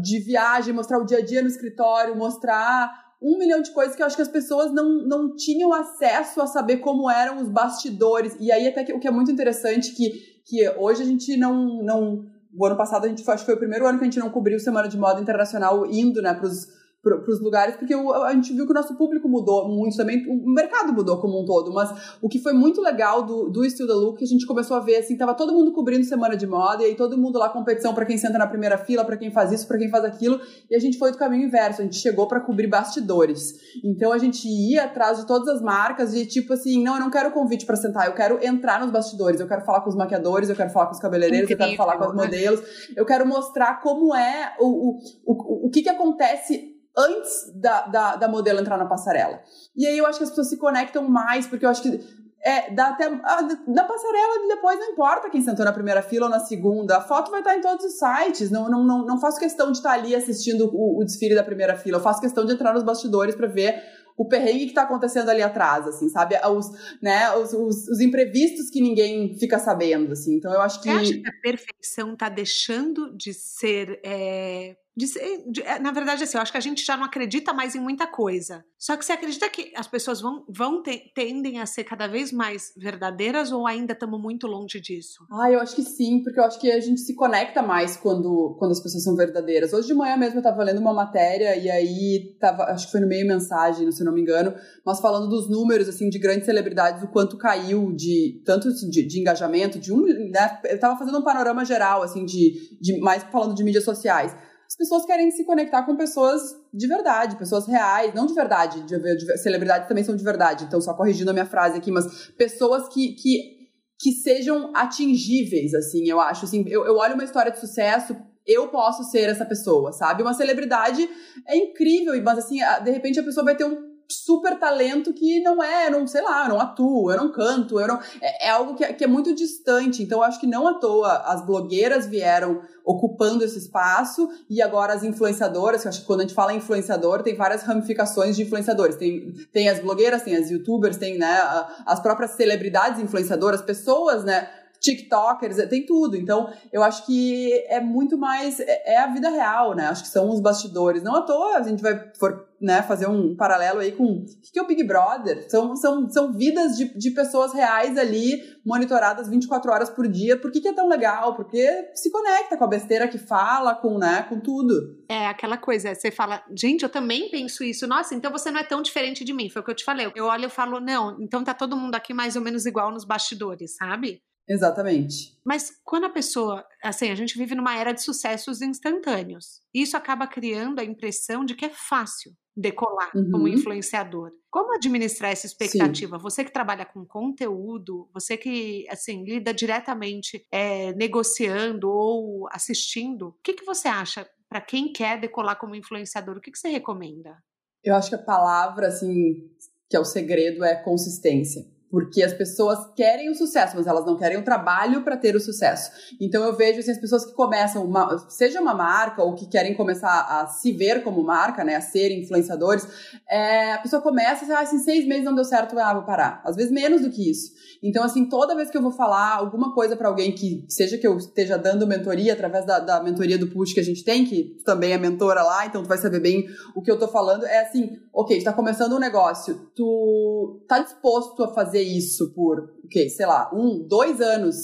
[0.00, 2.90] de viagem, mostrar o dia a dia no escritório, mostrar
[3.22, 6.46] um milhão de coisas que eu acho que as pessoas não, não tinham acesso a
[6.46, 8.34] saber como eram os bastidores.
[8.40, 11.82] E aí, até que o que é muito interessante, que que hoje a gente não.
[11.82, 14.18] não o ano passado a gente acho que foi o primeiro ano que a gente
[14.18, 16.66] não cobriu Semana de Moda Internacional indo né, para os
[17.02, 20.52] para os lugares, porque a gente viu que o nosso público mudou muito também, o
[20.52, 21.90] mercado mudou como um todo, mas
[22.20, 24.80] o que foi muito legal do, do Still the Look, que a gente começou a
[24.80, 27.94] ver, assim, tava todo mundo cobrindo semana de moda, e aí todo mundo lá competição
[27.94, 30.40] para quem senta na primeira fila, para quem faz isso, para quem faz aquilo,
[30.70, 33.54] e a gente foi do caminho inverso, a gente chegou para cobrir bastidores.
[33.82, 37.10] Então a gente ia atrás de todas as marcas e tipo assim, não, eu não
[37.10, 40.50] quero convite para sentar, eu quero entrar nos bastidores, eu quero falar com os maquiadores,
[40.50, 42.24] eu quero falar com os cabeleireiros, Incrível, eu quero falar com as né?
[42.24, 42.60] modelos,
[42.94, 48.16] eu quero mostrar como é o, o, o, o que que acontece antes da, da,
[48.16, 49.40] da modelo entrar na passarela.
[49.76, 52.00] E aí eu acho que as pessoas se conectam mais, porque eu acho que
[52.42, 53.04] é, dá até.
[53.04, 56.96] Ah, da passarela depois não importa quem sentou na primeira fila ou na segunda.
[56.96, 58.50] A foto vai estar em todos os sites.
[58.50, 61.76] Não, não, não, não faço questão de estar ali assistindo o, o desfile da primeira
[61.76, 61.98] fila.
[61.98, 63.82] Eu faço questão de entrar nos bastidores para ver
[64.16, 66.34] o perrengue que está acontecendo ali atrás, assim, sabe?
[66.46, 66.70] Os,
[67.02, 70.36] né, os, os, os, imprevistos que ninguém fica sabendo, assim.
[70.36, 70.90] Então eu acho que.
[70.90, 74.00] Você acha que a perfeição está deixando de ser.
[74.02, 74.76] É
[75.06, 77.74] de, de, é, na verdade, assim, eu acho que a gente já não acredita mais
[77.74, 78.64] em muita coisa.
[78.78, 82.32] Só que você acredita que as pessoas vão, vão te, tendem a ser cada vez
[82.32, 85.24] mais verdadeiras ou ainda estamos muito longe disso?
[85.30, 88.56] Ah, eu acho que sim, porque eu acho que a gente se conecta mais quando,
[88.58, 89.72] quando as pessoas são verdadeiras.
[89.72, 93.00] Hoje de manhã mesmo eu estava lendo uma matéria e aí tava, acho que foi
[93.00, 97.02] no meio mensagem, se não me engano, mas falando dos números assim de grandes celebridades,
[97.02, 101.24] o quanto caiu de tanto de, de engajamento, de um, né, eu estava fazendo um
[101.24, 104.34] panorama geral assim de, de mais falando de mídias sociais
[104.70, 106.40] as pessoas querem se conectar com pessoas
[106.72, 110.80] de verdade, pessoas reais, não de verdade, de, de, celebridades também são de verdade, então
[110.80, 113.68] só corrigindo a minha frase aqui, mas pessoas que, que,
[113.98, 118.16] que sejam atingíveis, assim, eu acho, assim, eu, eu olho uma história de sucesso,
[118.46, 120.22] eu posso ser essa pessoa, sabe?
[120.22, 121.08] Uma celebridade
[121.48, 125.62] é incrível, mas assim, de repente a pessoa vai ter um super talento que não
[125.62, 127.98] é, não, sei lá, não atuo, eu não canto, eu não.
[128.20, 130.02] É, é algo que é, que é, muito distante.
[130.02, 135.04] Então, acho que não à toa as blogueiras vieram ocupando esse espaço e agora as
[135.04, 138.96] influenciadoras, que acho que quando a gente fala influenciador, tem várias ramificações de influenciadores.
[138.96, 141.40] Tem, tem as blogueiras, tem as youtubers, tem né,
[141.86, 144.48] as próprias celebridades influenciadoras, pessoas, né?
[144.80, 146.16] TikTokers, é, tem tudo.
[146.16, 148.58] Então, eu acho que é muito mais.
[148.60, 149.86] É, é a vida real, né?
[149.86, 151.02] Acho que são os bastidores.
[151.02, 154.58] Não à toa a gente vai for, né, fazer um paralelo aí com o que
[154.58, 155.48] é o Big Brother.
[155.50, 160.36] São, são, são vidas de, de pessoas reais ali, monitoradas 24 horas por dia.
[160.36, 161.34] Por que, que é tão legal?
[161.34, 164.98] Porque se conecta com a besteira que fala, com, né, com tudo.
[165.08, 167.86] É aquela coisa, você fala, gente, eu também penso isso.
[167.86, 169.50] Nossa, então você não é tão diferente de mim.
[169.50, 170.10] Foi o que eu te falei.
[170.14, 173.04] Eu olho e falo, não, então tá todo mundo aqui mais ou menos igual nos
[173.04, 174.22] bastidores, sabe?
[174.48, 175.38] Exatamente.
[175.44, 179.62] Mas quando a pessoa, assim, a gente vive numa era de sucessos instantâneos.
[179.72, 183.30] Isso acaba criando a impressão de que é fácil decolar uhum.
[183.30, 184.32] como influenciador.
[184.50, 186.16] Como administrar essa expectativa?
[186.16, 186.22] Sim.
[186.22, 193.36] Você que trabalha com conteúdo, você que assim lida diretamente é, negociando ou assistindo, o
[193.42, 196.36] que, que você acha para quem quer decolar como influenciador?
[196.36, 197.38] O que, que você recomenda?
[197.84, 199.48] Eu acho que a palavra assim
[199.88, 204.16] que é o segredo é consistência porque as pessoas querem o sucesso, mas elas não
[204.16, 205.90] querem o trabalho para ter o sucesso.
[206.20, 209.74] Então eu vejo assim, as pessoas que começam, uma, seja uma marca ou que querem
[209.74, 212.86] começar a se ver como marca, né, a ser influenciadores,
[213.28, 216.40] é, a pessoa começa, ah, assim, seis meses não deu certo, ah, vou parar.
[216.44, 217.52] Às vezes menos do que isso.
[217.82, 221.06] Então assim, toda vez que eu vou falar alguma coisa para alguém que seja que
[221.06, 224.60] eu esteja dando mentoria através da, da mentoria do Push que a gente tem, que
[224.64, 227.62] também é mentora lá, então tu vai saber bem o que eu tô falando, é
[227.62, 232.86] assim, ok, tu tá começando um negócio, tu tá disposto a fazer isso por, o
[232.86, 234.56] okay, sei lá, um, dois anos,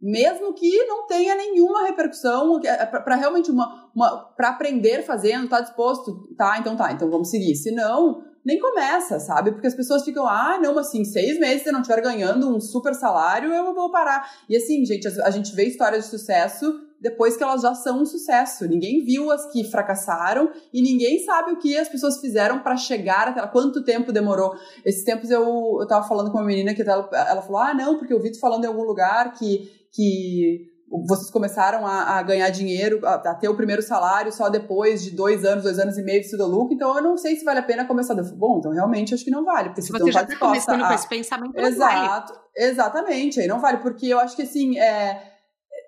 [0.00, 5.60] mesmo que não tenha nenhuma repercussão, é, para realmente uma, uma para aprender fazendo, tá
[5.60, 7.54] disposto, tá, então tá, então vamos seguir.
[7.54, 9.52] Se não, nem começa, sabe?
[9.52, 12.60] Porque as pessoas ficam, ah, não, assim, seis meses se eu não estiver ganhando um
[12.60, 14.28] super salário, eu vou parar.
[14.48, 16.72] E assim, gente, a gente vê histórias de sucesso
[17.02, 18.66] depois que elas já são um sucesso.
[18.66, 23.28] Ninguém viu as que fracassaram e ninguém sabe o que as pessoas fizeram para chegar
[23.28, 24.54] até quanto tempo demorou.
[24.84, 27.98] Esses tempos eu, eu tava falando com uma menina que ela, ela falou: "Ah, não,
[27.98, 30.72] porque eu vi tu falando em algum lugar que que
[31.06, 35.10] vocês começaram a, a ganhar dinheiro, a, a, ter o primeiro salário só depois de
[35.10, 37.60] dois anos, dois anos e meio de estudo lucro, então eu não sei se vale
[37.60, 38.14] a pena começar.
[38.14, 40.82] Eu falei, bom, então realmente acho que não vale, porque se, você já está começando
[40.82, 40.88] a...
[40.88, 42.70] com esse pensamento, Exato, vale.
[42.70, 45.31] exatamente, aí não vale, porque eu acho que assim, é,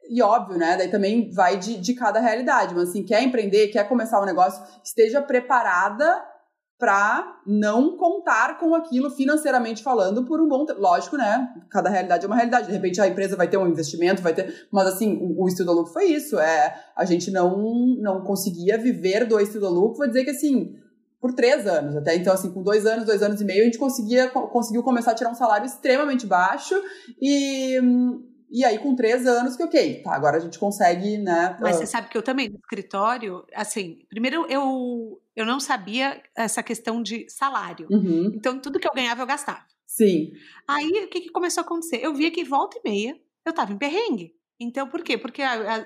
[0.09, 0.77] e óbvio, né?
[0.77, 2.75] Daí também vai de, de cada realidade.
[2.75, 6.23] Mas assim, quer empreender, quer começar um negócio, esteja preparada
[6.79, 10.81] para não contar com aquilo financeiramente falando por um bom tempo.
[10.81, 11.49] Lógico, né?
[11.71, 12.67] Cada realidade é uma realidade.
[12.67, 14.67] De repente a empresa vai ter um investimento, vai ter.
[14.71, 16.39] Mas assim, o, o estudo lucro foi isso.
[16.39, 19.99] É, a gente não, não conseguia viver do estudo lucro.
[19.99, 20.77] Vou dizer que assim,
[21.21, 22.15] por três anos até.
[22.17, 25.15] Então, assim, com dois anos, dois anos e meio, a gente conseguia, conseguiu começar a
[25.15, 26.75] tirar um salário extremamente baixo
[27.19, 27.81] e
[28.55, 31.57] e aí, com três anos, que ok, tá, agora a gente consegue, né?
[31.61, 36.63] Mas você sabe que eu também, no escritório, assim, primeiro eu, eu não sabia essa
[36.63, 37.89] questão de salário.
[37.91, 38.31] Uhum.
[38.33, 39.67] Então, tudo que eu ganhava, eu gastava.
[39.85, 40.31] Sim.
[40.69, 41.99] Aí, o que, que começou a acontecer?
[42.01, 44.33] Eu via que volta e meia eu tava em perrengue.
[44.61, 45.19] Então, por quê?
[45.19, 45.43] Porque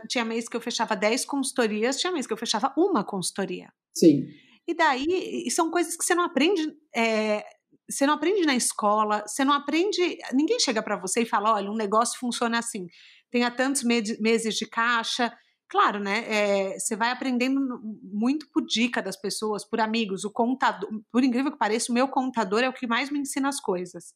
[0.07, 3.73] tinha mês que eu fechava 10 consultorias, tinha mês que eu fechava uma consultoria.
[3.95, 4.29] Sim.
[4.67, 7.43] E daí, são coisas que você não aprende é,
[7.89, 10.19] você não aprende na escola, você não aprende.
[10.33, 12.87] Ninguém chega para você e fala: olha, um negócio funciona assim,
[13.31, 15.33] tenha tantos meses de caixa.
[15.71, 16.25] Claro, né?
[16.27, 17.61] É, você vai aprendendo
[18.03, 20.25] muito por dica das pessoas, por amigos.
[20.25, 23.49] O contador, por incrível que pareça, o meu contador é o que mais me ensina
[23.49, 24.15] as coisas.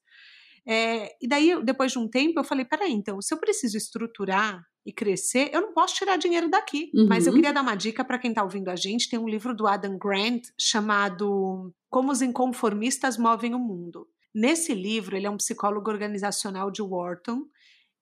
[0.67, 4.63] É, e daí, depois de um tempo, eu falei: peraí, então, se eu preciso estruturar
[4.85, 6.91] e crescer, eu não posso tirar dinheiro daqui.
[6.95, 7.07] Uhum.
[7.09, 9.09] Mas eu queria dar uma dica para quem está ouvindo a gente.
[9.09, 14.09] Tem um livro do Adam Grant chamado Como os Inconformistas Movem o Mundo.
[14.35, 17.43] Nesse livro, ele é um psicólogo organizacional de Wharton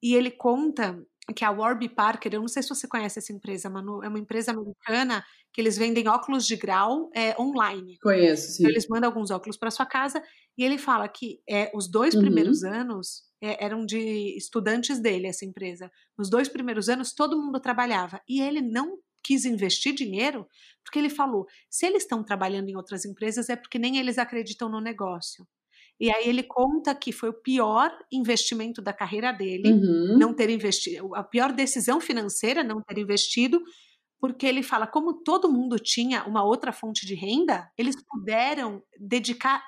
[0.00, 3.68] e ele conta que a Warby Parker, eu não sei se você conhece essa empresa,
[3.68, 7.98] Manu, é uma empresa americana que eles vendem óculos de grau é, online.
[8.00, 8.62] Conheço, sim.
[8.62, 10.22] Então, eles mandam alguns óculos para sua casa
[10.56, 12.20] e ele fala que é, os dois uhum.
[12.20, 15.90] primeiros anos é, eram de estudantes dele, essa empresa.
[16.16, 20.46] Nos dois primeiros anos, todo mundo trabalhava e ele não quis investir dinheiro
[20.84, 24.68] porque ele falou: se eles estão trabalhando em outras empresas é porque nem eles acreditam
[24.68, 25.46] no negócio.
[25.98, 30.16] E aí ele conta que foi o pior investimento da carreira dele, uhum.
[30.18, 33.62] não ter investido, a pior decisão financeira não ter investido,
[34.18, 39.62] porque ele fala, como todo mundo tinha uma outra fonte de renda, eles puderam dedicar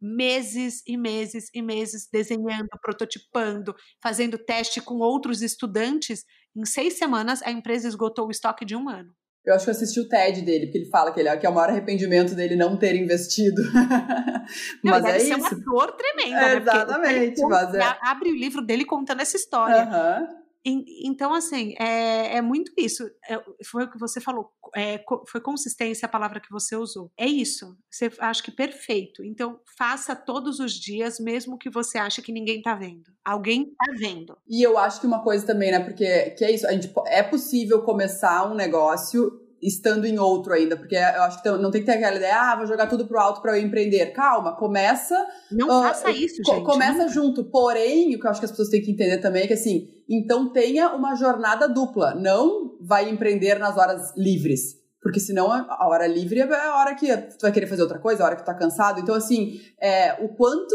[0.00, 6.24] meses e meses e meses desenhando, prototipando, fazendo teste com outros estudantes.
[6.56, 9.12] Em seis semanas, a empresa esgotou o estoque de um ano.
[9.44, 11.46] Eu acho que eu assisti o TED dele, porque ele fala que, ele, é, que
[11.46, 13.62] é o maior arrependimento dele não ter investido.
[14.84, 15.34] mas não, é isso.
[15.34, 16.60] uma dor tremenda, é, né?
[16.60, 17.42] Exatamente.
[17.42, 17.98] mas é...
[18.02, 19.84] Abre o livro dele contando essa história.
[19.84, 20.39] Uhum.
[20.64, 23.10] Então, assim, é, é muito isso.
[23.28, 24.50] É, foi o que você falou.
[24.76, 27.10] É, foi consistência a palavra que você usou.
[27.16, 27.76] É isso.
[27.90, 29.24] Você acha que perfeito.
[29.24, 33.10] Então, faça todos os dias, mesmo que você ache que ninguém tá vendo.
[33.24, 34.36] Alguém tá vendo.
[34.48, 35.80] E eu acho que uma coisa também, né?
[35.80, 36.66] Porque que é isso.
[36.66, 41.50] A gente, é possível começar um negócio estando em outro ainda, porque eu acho que
[41.50, 44.06] não tem que ter aquela ideia, ah, vou jogar tudo pro alto para eu empreender.
[44.12, 45.16] Calma, começa.
[45.50, 46.64] Não uh, faça isso, gente.
[46.64, 47.44] Começa junto.
[47.44, 49.88] Porém, o que eu acho que as pessoas têm que entender também é que assim,
[50.08, 52.14] então tenha uma jornada dupla.
[52.14, 54.79] Não vai empreender nas horas livres.
[55.02, 58.22] Porque senão a hora livre é a hora que tu vai querer fazer outra coisa,
[58.22, 59.00] a hora que tu tá cansado.
[59.00, 60.74] Então, assim, é, o quanto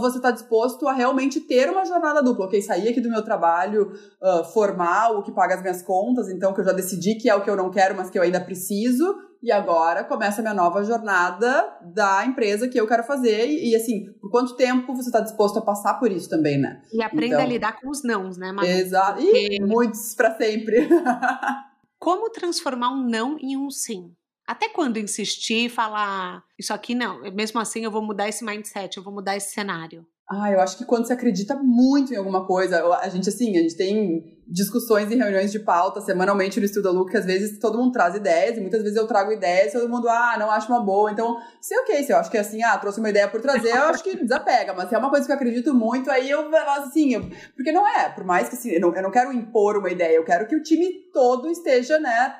[0.00, 2.46] você tá disposto a realmente ter uma jornada dupla.
[2.46, 3.92] Ok, sair aqui do meu trabalho
[4.22, 7.34] uh, formal, o que paga as minhas contas, então que eu já decidi que é
[7.34, 9.16] o que eu não quero, mas que eu ainda preciso.
[9.42, 13.46] E agora começa a minha nova jornada da empresa que eu quero fazer.
[13.46, 16.80] E, e assim, por quanto tempo você está disposto a passar por isso também, né?
[16.92, 18.66] E aprenda então, a lidar com os nãos, né, Manu?
[18.66, 19.20] Exato.
[19.20, 20.88] E muitos para sempre.
[21.98, 24.14] Como transformar um não em um sim?
[24.46, 28.96] Até quando insistir e falar isso aqui não, mesmo assim eu vou mudar esse mindset,
[28.96, 30.06] eu vou mudar esse cenário?
[30.30, 33.62] Ah, eu acho que quando você acredita muito em alguma coisa, a gente assim, a
[33.62, 37.76] gente tem discussões e reuniões de pauta semanalmente no Estudo Look, que às vezes todo
[37.76, 40.72] mundo traz ideias, e muitas vezes eu trago ideias e todo mundo, ah, não acho
[40.72, 41.10] uma boa.
[41.10, 43.70] Então, se é ok, se eu acho que assim, ah, trouxe uma ideia por trazer,
[43.70, 44.72] eu acho que desapega.
[44.72, 47.86] Mas se é uma coisa que eu acredito muito, aí eu, assim, eu, porque não
[47.86, 50.46] é, por mais que assim, eu não, eu não quero impor uma ideia, eu quero
[50.46, 52.36] que o time todo esteja, né,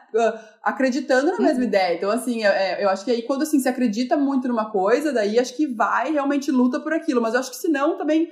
[0.63, 1.65] acreditando na mesma uhum.
[1.65, 1.97] ideia.
[1.97, 5.13] Então, assim, eu, é, eu acho que aí quando assim, se acredita muito numa coisa,
[5.13, 7.21] daí acho que vai, realmente luta por aquilo.
[7.21, 8.31] Mas eu acho que se não, também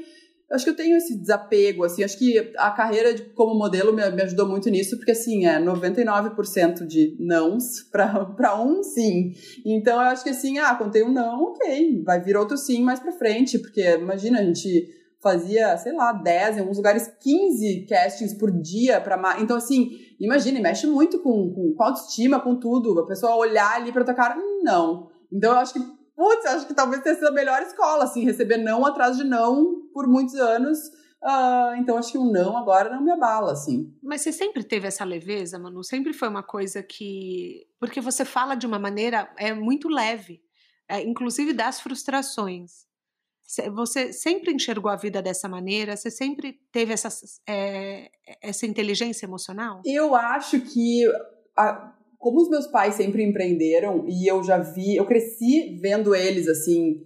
[0.54, 4.08] acho que eu tenho esse desapego, assim, acho que a carreira de, como modelo me,
[4.10, 9.32] me, ajudou muito nisso, porque, assim, é 99% de nãos para um sim.
[9.64, 13.00] Então, eu acho que, assim, ah, contei um não, ok, vai vir outro sim mais
[13.00, 14.88] para frente, porque, imagina, a gente
[15.22, 19.90] fazia, sei lá, 10, em alguns lugares 15 castings por dia para Então, assim,
[20.20, 23.00] imagina, mexe muito com, com, com autoestima, com tudo.
[23.00, 25.08] A pessoa olhar ali pra tua cara, não.
[25.32, 25.80] Então, eu acho que
[26.14, 29.83] putz, acho que talvez tenha sido a melhor escola, assim, receber não atrás de não
[29.94, 30.78] por muitos anos.
[31.22, 33.90] Uh, então acho que o não agora não me abala, assim.
[34.02, 35.82] Mas você sempre teve essa leveza, Manu?
[35.82, 37.66] Sempre foi uma coisa que.
[37.80, 40.42] Porque você fala de uma maneira é muito leve,
[40.86, 42.84] é, inclusive das frustrações.
[43.74, 45.96] Você sempre enxergou a vida dessa maneira?
[45.96, 47.08] Você sempre teve essa,
[47.46, 48.10] é,
[48.42, 49.80] essa inteligência emocional?
[49.84, 51.04] Eu acho que
[51.56, 56.48] a, como os meus pais sempre empreenderam e eu já vi, eu cresci vendo eles
[56.48, 57.02] assim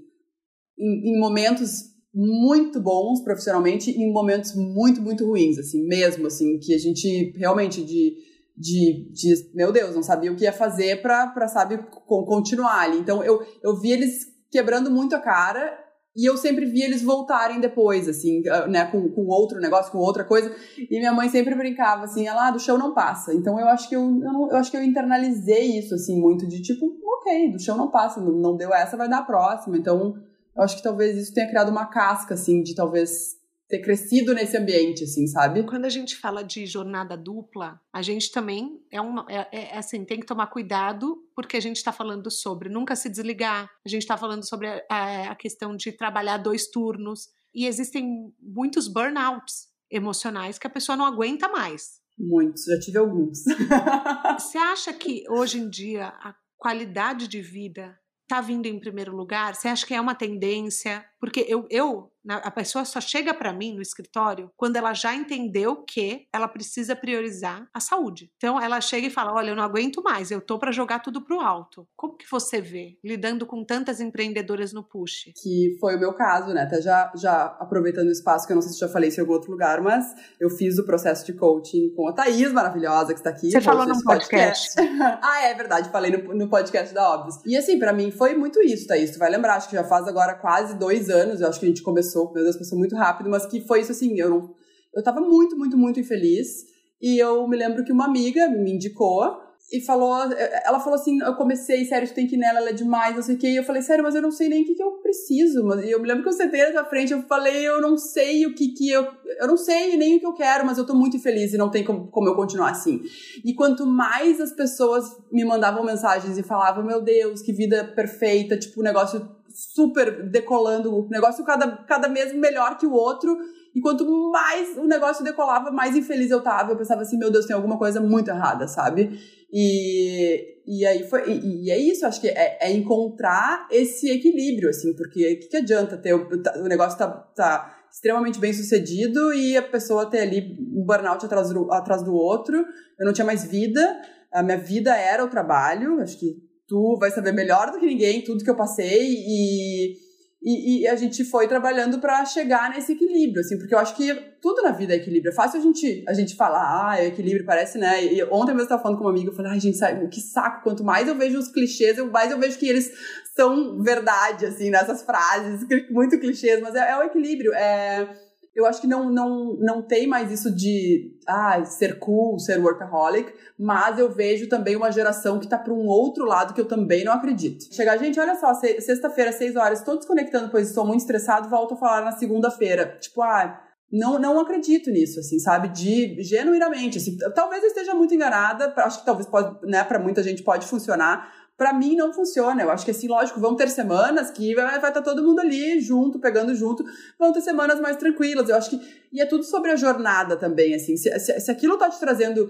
[0.79, 6.75] em, em momentos muito bons profissionalmente em momentos muito muito ruins assim mesmo assim que
[6.75, 8.15] a gente realmente de
[8.57, 13.23] de, de meu Deus não sabia o que ia fazer para sabe continuar ali então
[13.23, 15.79] eu eu vi eles quebrando muito a cara
[16.19, 19.99] e eu sempre via eles voltarem depois, assim, ah, né, com, com outro negócio, com
[19.99, 20.53] outra coisa.
[20.77, 23.33] E minha mãe sempre brincava, assim, ela, ah, do chão não passa.
[23.33, 26.61] Então eu acho que eu, eu, eu, acho que eu internalizei isso, assim, muito de
[26.61, 29.79] tipo, ok, do chão não passa, não, não deu essa, vai dar a próxima.
[29.79, 30.17] Então
[30.59, 33.39] eu acho que talvez isso tenha criado uma casca, assim, de talvez
[33.69, 35.63] ter crescido nesse ambiente, assim, sabe?
[35.63, 39.79] Quando a gente fala de jornada dupla, a gente também é uma, é, é, é
[39.79, 43.89] assim, tem que tomar cuidado porque a gente está falando sobre nunca se desligar, a
[43.89, 49.69] gente está falando sobre a, a questão de trabalhar dois turnos e existem muitos burnouts
[49.91, 52.01] emocionais que a pessoa não aguenta mais.
[52.19, 53.45] Muitos, já tive alguns.
[54.41, 57.97] Você acha que hoje em dia a qualidade de vida
[58.29, 59.55] está vindo em primeiro lugar?
[59.55, 61.03] Você acha que é uma tendência?
[61.21, 65.77] Porque eu, eu a pessoa só chega para mim no escritório quando ela já entendeu
[65.77, 68.31] que ela precisa priorizar a saúde.
[68.37, 71.25] Então ela chega e fala: "Olha, eu não aguento mais, eu tô para jogar tudo
[71.25, 71.87] pro alto".
[71.97, 75.33] Como que você vê lidando com tantas empreendedoras no push?
[75.43, 76.63] Que foi o meu caso, né?
[76.63, 79.23] Até já já aproveitando o espaço que eu não sei se já falei isso em
[79.23, 80.07] algum outro lugar, mas
[80.39, 83.51] eu fiz o processo de coaching com a Thaís maravilhosa que está aqui.
[83.51, 84.75] Você falou no podcast.
[84.75, 84.99] podcast.
[85.23, 87.37] ah, é verdade, falei no, no podcast da Óbvios.
[87.47, 89.11] E assim, para mim foi muito isso, Thaís.
[89.11, 91.69] Tu vai lembrar, acho que já faz agora quase dois anos, eu acho que a
[91.69, 94.55] gente começou, meu Deus, passou muito rápido, mas que foi isso assim, eu não.
[94.95, 96.65] Eu tava muito, muito, muito infeliz.
[97.01, 100.17] E eu me lembro que uma amiga me indicou e falou,
[100.65, 103.23] ela falou assim, eu comecei, sério, tu tem que ir nela, ela é demais, não
[103.23, 103.49] sei o quê.
[103.49, 105.61] E eu falei, sério, mas eu não sei nem o que, que eu preciso.
[105.83, 108.55] E eu me lembro que eu sentei na frente, eu falei, eu não sei o
[108.55, 109.07] que que eu,
[109.39, 111.71] eu não sei nem o que eu quero, mas eu tô muito infeliz e não
[111.71, 113.03] tem como, como eu continuar assim.
[113.45, 118.59] E quanto mais as pessoas me mandavam mensagens e falavam, meu Deus, que vida perfeita,
[118.59, 123.37] tipo, o negócio super decolando, o negócio cada, cada mês melhor que o outro.
[123.75, 126.73] E quanto mais o negócio decolava, mais infeliz eu tava.
[126.73, 129.19] Eu pensava assim, meu Deus, tem alguma coisa muito errada, sabe?
[129.53, 131.29] E, e aí foi.
[131.29, 135.49] E, e é isso, acho que é, é, encontrar esse equilíbrio, assim, porque o que,
[135.49, 136.15] que, adianta ter.
[136.15, 140.85] O, tá, o negócio tá, tá extremamente bem sucedido e a pessoa ter ali um
[140.85, 142.65] burnout atrás do, atrás do outro.
[142.99, 144.01] Eu não tinha mais vida.
[144.33, 146.01] A minha vida era o trabalho.
[146.01, 150.09] Acho que tu vai saber melhor do que ninguém tudo que eu passei e
[150.41, 154.15] e, e, a gente foi trabalhando para chegar nesse equilíbrio, assim, porque eu acho que
[154.41, 155.31] tudo na vida é equilíbrio.
[155.31, 158.05] É fácil a gente, a gente falar, ah, é equilíbrio, parece, né?
[158.05, 160.21] E ontem mesmo eu estava falando com uma amiga, eu falei, ai, gente, sabe, que
[160.21, 160.63] saco.
[160.63, 162.89] Quanto mais eu vejo os clichês, mais eu vejo que eles
[163.35, 167.53] são verdade, assim, nessas frases, muito clichês, mas é, é o equilíbrio.
[167.53, 172.59] É eu acho que não, não, não tem mais isso de ah, ser cool, ser
[172.59, 176.67] workaholic, mas eu vejo também uma geração que tá para um outro lado que eu
[176.67, 177.73] também não acredito.
[177.73, 181.77] Chegar, gente, olha só, sexta-feira, seis horas, estou desconectando, pois estou muito estressado, volto a
[181.77, 182.99] falar na segunda-feira.
[183.01, 185.69] Tipo, ah, não, não acredito nisso, assim, sabe?
[185.69, 190.23] De genuinamente, assim, talvez eu esteja muito enganada, acho que talvez pode, né, para muita
[190.23, 192.63] gente pode funcionar, para mim não funciona.
[192.63, 195.81] Eu acho que assim, lógico, vão ter semanas que vai, estar tá todo mundo ali
[195.81, 196.85] junto, pegando junto,
[197.19, 198.49] vão ter semanas mais tranquilas.
[198.49, 198.81] Eu acho que
[199.13, 200.97] e é tudo sobre a jornada também, assim.
[200.97, 202.49] Se, se, se aquilo tá te trazendo,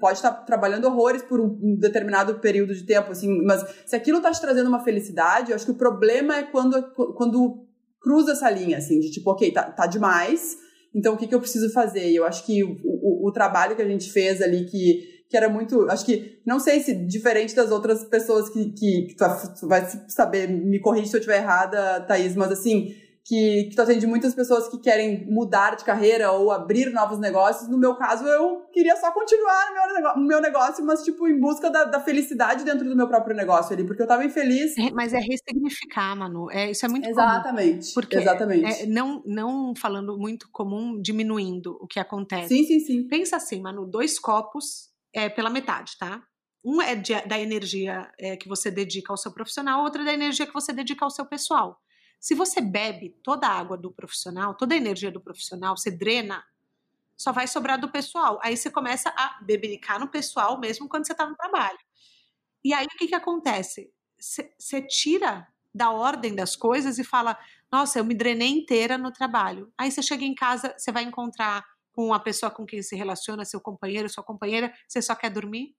[0.00, 3.94] pode estar tá trabalhando horrores por um, um, determinado período de tempo, assim, mas se
[3.94, 6.82] aquilo tá te trazendo uma felicidade, eu acho que o problema é quando
[7.14, 7.66] quando
[8.00, 10.56] cruza essa linha, assim, de tipo, ok, tá, tá demais.
[10.94, 12.08] Então, o que, que eu preciso fazer?
[12.08, 15.38] E eu acho que o, o, o trabalho que a gente fez ali, que que
[15.38, 15.90] era muito.
[15.90, 19.16] Acho que, não sei se diferente das outras pessoas que, que, que
[19.58, 23.82] tu vai saber, me corrige se eu estiver errada, Thaís, mas assim, que, que tu
[23.82, 27.68] atende muitas pessoas que querem mudar de carreira ou abrir novos negócios.
[27.68, 31.40] No meu caso, eu queria só continuar no meu, negócio, meu negócio mas, tipo, em
[31.40, 34.78] busca da, da, felicidade dentro do meu próprio negócio ali, porque eu tava infeliz.
[34.78, 36.48] É, mas é ressignificar, Manu.
[36.52, 37.86] É, isso é muito Exatamente.
[37.86, 38.82] Comum, porque Exatamente.
[38.82, 42.54] É, não, não falando muito comum, diminuindo o que acontece.
[42.54, 43.08] Sim, sim, sim.
[43.08, 46.22] Pensa assim, Manu, dois copos é, pela metade, tá?
[46.64, 50.12] Um é de, da energia é, que você dedica ao seu profissional, outro é da
[50.12, 51.80] energia que você dedica ao seu pessoal.
[52.18, 56.42] Se você bebe toda a água do profissional, toda a energia do profissional, você drena,
[57.16, 58.40] só vai sobrar do pessoal.
[58.42, 61.78] Aí você começa a bebericar no pessoal mesmo quando você está no trabalho.
[62.64, 63.92] E aí o que, que acontece?
[64.18, 67.38] Você tira da ordem das coisas e fala:
[67.70, 69.70] Nossa, eu me drenei inteira no trabalho.
[69.76, 71.62] Aí você chega em casa, você vai encontrar
[71.94, 75.74] com a pessoa com quem se relaciona, seu companheiro, sua companheira, você só quer dormir.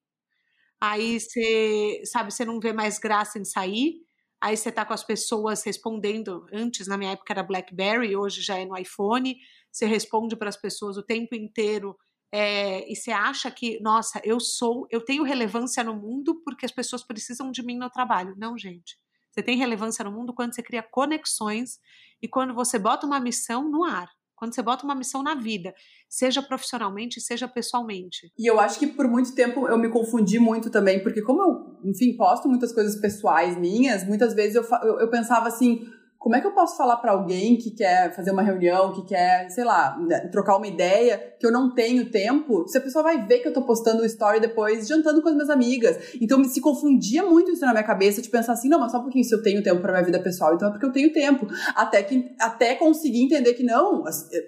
[0.80, 4.00] Aí você, sabe, você não vê mais graça em sair.
[4.40, 6.46] Aí você tá com as pessoas respondendo.
[6.52, 9.36] Antes, na minha época, era BlackBerry, hoje já é no iPhone.
[9.70, 11.96] Você responde para as pessoas o tempo inteiro.
[12.32, 16.72] É, e você acha que, nossa, eu sou, eu tenho relevância no mundo porque as
[16.72, 18.34] pessoas precisam de mim no trabalho.
[18.38, 18.98] Não, gente.
[19.30, 21.78] Você tem relevância no mundo quando você cria conexões
[22.22, 25.74] e quando você bota uma missão no ar quando você bota uma missão na vida,
[26.08, 28.30] seja profissionalmente, seja pessoalmente.
[28.38, 31.90] E eu acho que por muito tempo eu me confundi muito também, porque como eu,
[31.90, 35.88] enfim, posto muitas coisas pessoais minhas, muitas vezes eu, eu, eu pensava assim,
[36.26, 39.48] como é que eu posso falar para alguém que quer fazer uma reunião, que quer,
[39.48, 43.24] sei lá, né, trocar uma ideia, que eu não tenho tempo, se a pessoa vai
[43.24, 46.16] ver que eu tô postando o story depois, jantando com as minhas amigas.
[46.20, 49.22] Então se confundia muito isso na minha cabeça, de pensar assim, não, mas só pouquinho
[49.22, 51.46] se eu tenho tempo para minha vida pessoal, então é porque eu tenho tempo.
[51.76, 54.02] Até que até conseguir entender que não,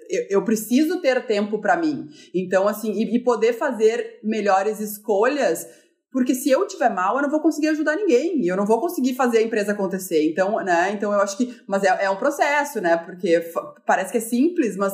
[0.09, 2.09] eu, eu preciso ter tempo para mim.
[2.35, 5.65] Então assim, e, e poder fazer melhores escolhas
[6.11, 8.41] porque se eu tiver mal, eu não vou conseguir ajudar ninguém.
[8.41, 10.29] E eu não vou conseguir fazer a empresa acontecer.
[10.29, 10.91] Então, né?
[10.91, 11.61] Então eu acho que.
[11.67, 12.97] Mas é, é um processo, né?
[12.97, 13.39] Porque
[13.85, 14.93] parece que é simples, mas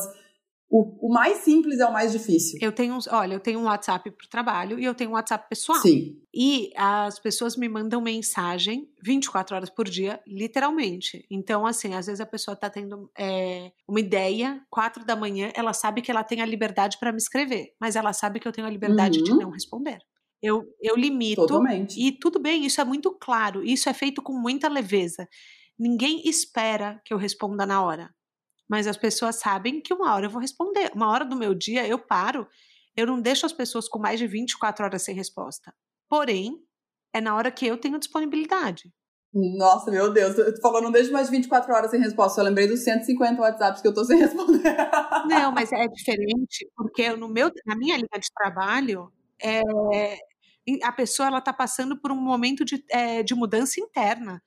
[0.69, 2.59] o, o, mais simples é o mais difícil.
[2.61, 5.47] Eu tenho, olha, eu tenho um WhatsApp para o trabalho e eu tenho um WhatsApp
[5.47, 5.79] pessoal.
[5.79, 6.17] Sim.
[6.33, 11.25] E as pessoas me mandam mensagem 24 horas por dia, literalmente.
[11.31, 15.71] Então, assim, às vezes a pessoa está tendo é, uma ideia, quatro da manhã, ela
[15.71, 18.67] sabe que ela tem a liberdade para me escrever, mas ela sabe que eu tenho
[18.67, 19.23] a liberdade uhum.
[19.23, 19.99] de não responder.
[20.45, 21.41] Eu, eu limito.
[21.41, 21.99] Totalmente.
[21.99, 25.27] E tudo bem, isso é muito claro, isso é feito com muita leveza.
[25.77, 28.15] Ninguém espera que eu responda na hora
[28.67, 30.91] mas as pessoas sabem que uma hora eu vou responder.
[30.93, 32.47] Uma hora do meu dia eu paro,
[32.95, 35.73] eu não deixo as pessoas com mais de 24 horas sem resposta.
[36.09, 36.59] Porém,
[37.13, 38.91] é na hora que eu tenho disponibilidade.
[39.33, 42.39] Nossa, meu Deus, tu falou não deixo mais de 24 horas sem resposta.
[42.39, 44.75] Eu lembrei dos 150 WhatsApps que eu tô sem responder.
[45.27, 50.17] Não, mas é diferente, porque no meu, na minha linha de trabalho, é,
[50.83, 54.41] a pessoa ela tá passando por um momento de, é, de mudança interna.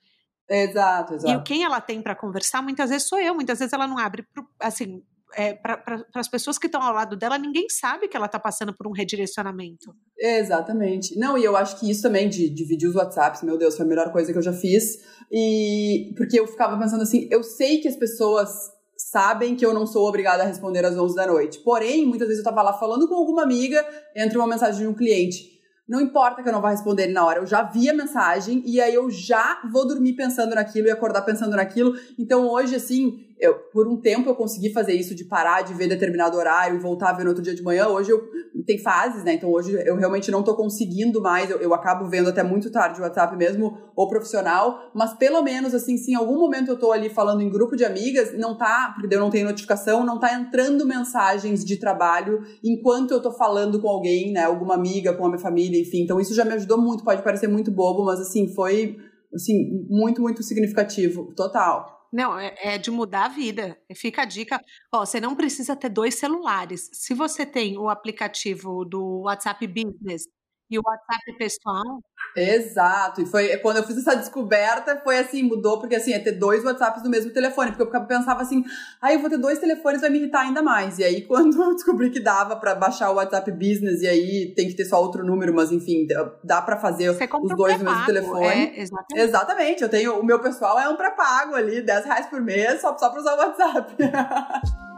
[0.49, 1.41] Exato, exato.
[1.41, 4.23] E quem ela tem para conversar, muitas vezes sou eu, muitas vezes ela não abre,
[4.33, 5.03] pro, assim,
[5.35, 8.75] é, para as pessoas que estão ao lado dela, ninguém sabe que ela está passando
[8.75, 9.95] por um redirecionamento.
[10.19, 11.19] Exatamente.
[11.19, 13.89] Não, e eu acho que isso também de dividir os WhatsApps, meu Deus, foi a
[13.89, 14.99] melhor coisa que eu já fiz.
[15.31, 18.49] E porque eu ficava pensando assim, eu sei que as pessoas
[18.97, 21.59] sabem que eu não sou obrigada a responder às 11 da noite.
[21.61, 24.95] Porém, muitas vezes eu estava lá falando com alguma amiga, entra uma mensagem de um
[24.95, 25.58] cliente
[25.89, 28.63] não importa que eu não vá responder ele na hora, eu já vi a mensagem
[28.67, 31.95] e aí eu já vou dormir pensando naquilo e acordar pensando naquilo.
[32.19, 35.89] Então hoje, assim, eu, por um tempo eu consegui fazer isso de parar de ver
[35.89, 37.89] determinado horário e voltar a ver no outro dia de manhã.
[37.89, 38.21] Hoje eu
[38.67, 39.35] tem fases, né?
[39.35, 41.51] Então hoje eu realmente não tô conseguindo mais.
[41.51, 45.75] Eu, eu acabo vendo até muito tarde o WhatsApp mesmo, ou profissional, mas pelo menos
[45.75, 48.95] assim, se em algum momento eu tô ali falando em grupo de amigas, não tá,
[48.95, 53.81] porque eu não tenho notificação, não tá entrando mensagens de trabalho enquanto eu tô falando
[53.81, 54.45] com alguém, né?
[54.45, 56.03] Alguma amiga, com a minha família, enfim.
[56.03, 58.97] Então isso já me ajudou muito, pode parecer muito bobo, mas assim, foi
[59.35, 61.98] assim, muito, muito significativo, total.
[62.13, 63.79] Não, é, é, de mudar a vida.
[63.95, 64.61] Fica a dica.
[64.93, 66.89] Ó, você não precisa ter dois celulares.
[66.93, 70.27] Se você tem o aplicativo do WhatsApp Business
[70.71, 72.01] e o WhatsApp pessoal.
[72.37, 73.23] Exato.
[73.23, 76.65] E foi quando eu fiz essa descoberta, foi assim, mudou, porque assim, é ter dois
[76.65, 77.73] WhatsApps no mesmo telefone.
[77.73, 78.65] Porque eu pensava assim,
[79.01, 80.99] aí ah, eu vou ter dois telefones, vai me irritar ainda mais.
[80.99, 84.69] E aí, quando eu descobri que dava para baixar o WhatsApp Business, e aí tem
[84.69, 86.07] que ter só outro número, mas enfim,
[86.45, 88.47] dá para fazer os dois no mesmo telefone.
[88.47, 89.21] É, exatamente.
[89.21, 89.83] exatamente.
[89.83, 90.19] Eu tenho.
[90.19, 93.35] O meu pessoal é um pré-pago ali, 10 reais por mês, só, só pra usar
[93.35, 93.97] o WhatsApp.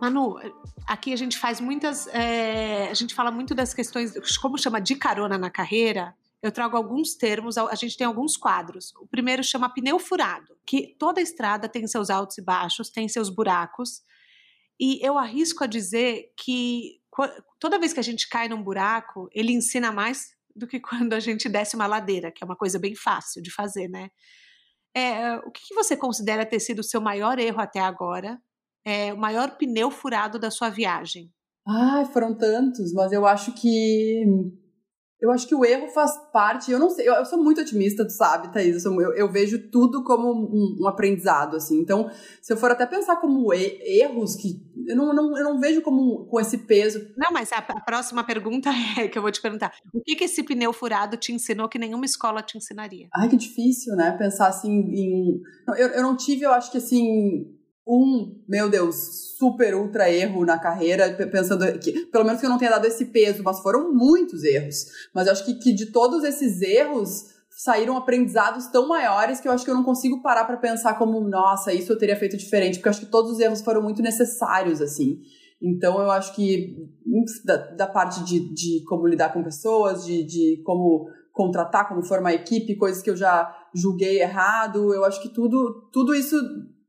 [0.00, 0.38] Manu,
[0.88, 2.06] aqui a gente faz muitas.
[2.08, 6.16] É, a gente fala muito das questões, como chama de carona na carreira.
[6.42, 8.94] Eu trago alguns termos, a gente tem alguns quadros.
[9.00, 13.28] O primeiro chama pneu furado, que toda estrada tem seus altos e baixos, tem seus
[13.28, 14.02] buracos.
[14.80, 17.00] E eu arrisco a dizer que
[17.58, 21.20] toda vez que a gente cai num buraco, ele ensina mais do que quando a
[21.20, 24.08] gente desce uma ladeira, que é uma coisa bem fácil de fazer, né?
[24.94, 28.40] É, o que você considera ter sido o seu maior erro até agora
[28.88, 31.30] é, o maior pneu furado da sua viagem?
[31.68, 34.24] Ai, foram tantos, mas eu acho que.
[35.20, 36.70] Eu acho que o erro faz parte.
[36.70, 38.74] Eu não sei, eu, eu sou muito otimista, tu sabe, Thaís.
[38.76, 41.78] Eu, sou, eu, eu vejo tudo como um, um, aprendizado, assim.
[41.80, 42.08] Então,
[42.40, 46.24] se eu for até pensar como erros, que eu não, não, eu não vejo como
[46.26, 47.00] com esse peso.
[47.18, 50.24] Não, mas a, a, próxima pergunta é que eu vou te perguntar: o que, que
[50.24, 53.08] esse pneu furado te ensinou que nenhuma escola te ensinaria?
[53.14, 54.12] Ai, que difícil, né?
[54.16, 55.42] Pensar assim em.
[55.76, 57.57] Eu, eu não tive, eu acho que assim
[57.88, 62.58] um, meu Deus, super ultra erro na carreira, pensando que, pelo menos que eu não
[62.58, 64.84] tenha dado esse peso, mas foram muitos erros.
[65.14, 69.52] Mas eu acho que, que de todos esses erros saíram aprendizados tão maiores que eu
[69.52, 72.74] acho que eu não consigo parar para pensar como, nossa, isso eu teria feito diferente,
[72.74, 75.20] porque eu acho que todos os erros foram muito necessários, assim.
[75.60, 76.76] Então eu acho que
[77.44, 82.34] da, da parte de, de como lidar com pessoas, de, de como contratar, como formar
[82.34, 86.36] equipe, coisas que eu já julguei errado, eu acho que tudo, tudo isso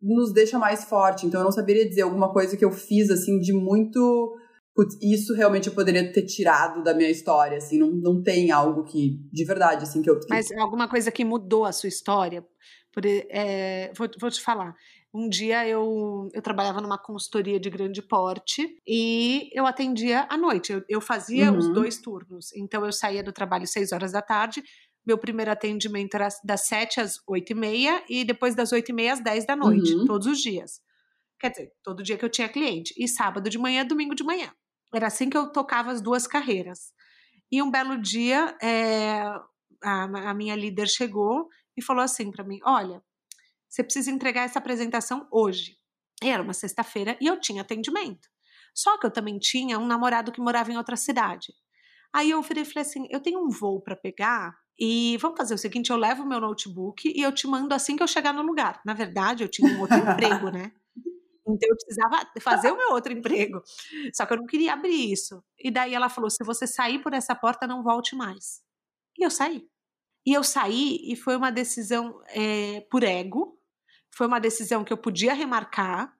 [0.02, 1.26] nos deixa mais forte.
[1.26, 4.38] Então eu não saberia dizer alguma coisa que eu fiz assim de muito
[4.80, 8.86] Putz, isso realmente eu poderia ter tirado da minha história, assim, não, não tem algo
[8.86, 10.18] que, de verdade, assim, que eu...
[10.18, 10.28] Que...
[10.30, 12.45] Mas alguma coisa que mudou a sua história?
[12.93, 14.74] Por, é, vou, vou te falar,
[15.14, 20.72] um dia eu, eu trabalhava numa consultoria de grande porte e eu atendia à noite,
[20.72, 21.58] eu, eu fazia uhum.
[21.58, 24.64] os dois turnos, então eu saía do trabalho às seis horas da tarde,
[25.06, 28.93] meu primeiro atendimento era das 7 às 8 e meia e depois das 8 e
[28.93, 30.06] meia às 10 da noite, uhum.
[30.06, 30.82] todos os dias.
[31.39, 32.93] Quer dizer, todo dia que eu tinha cliente.
[32.97, 34.52] E sábado de manhã, domingo de manhã.
[34.93, 36.91] Era assim que eu tocava as duas carreiras.
[37.52, 39.22] E um belo dia, é,
[39.84, 41.47] a, a minha líder chegou
[41.78, 43.02] e falou assim para mim: Olha,
[43.68, 45.78] você precisa entregar essa apresentação hoje.
[46.22, 48.28] Era uma sexta-feira e eu tinha atendimento.
[48.76, 51.54] Só que eu também tinha um namorado que morava em outra cidade.
[52.14, 55.54] Aí eu virei e falei assim: eu tenho um voo para pegar E vamos fazer
[55.54, 58.34] o seguinte: eu levo o meu notebook e eu te mando assim que eu chegar
[58.34, 58.80] no lugar.
[58.86, 60.72] Na verdade, eu tinha um outro emprego, né?
[61.52, 63.62] Então eu precisava fazer o meu outro emprego.
[64.14, 65.44] Só que eu não queria abrir isso.
[65.58, 68.62] E daí ela falou: se você sair por essa porta, não volte mais.
[69.18, 69.68] E eu saí.
[70.26, 73.60] E eu saí e foi uma decisão é, por ego.
[74.12, 76.14] Foi uma decisão que eu podia remarcar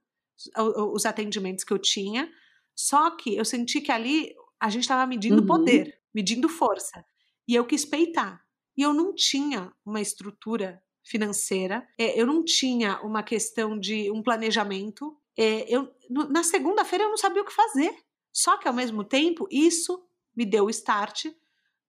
[0.94, 2.30] os atendimentos que eu tinha.
[2.76, 5.48] Só que eu senti que ali a gente estava medindo uhum.
[5.48, 7.06] poder, medindo força.
[7.48, 8.44] E eu quis peitar.
[8.80, 14.24] E eu não tinha uma estrutura financeira, é, eu não tinha uma questão de um
[14.24, 15.20] planejamento.
[15.38, 17.94] É, eu, na segunda-feira eu não sabia o que fazer.
[18.32, 20.02] Só que ao mesmo tempo, isso
[20.34, 21.26] me deu o start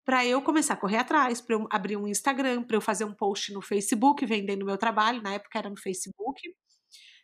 [0.05, 3.15] para eu começar a correr atrás, para eu abrir um Instagram, para eu fazer um
[3.15, 6.43] post no Facebook vendendo meu trabalho, na época era no Facebook.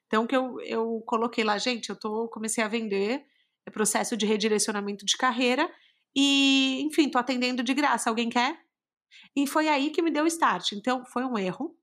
[0.07, 3.25] Então que eu, eu coloquei lá, gente, eu tô comecei a vender,
[3.67, 5.69] é processo de redirecionamento de carreira
[6.15, 8.09] e, enfim, tô atendendo de graça.
[8.09, 8.65] Alguém quer?
[9.35, 10.73] E foi aí que me deu o start.
[10.73, 11.77] Então foi um erro.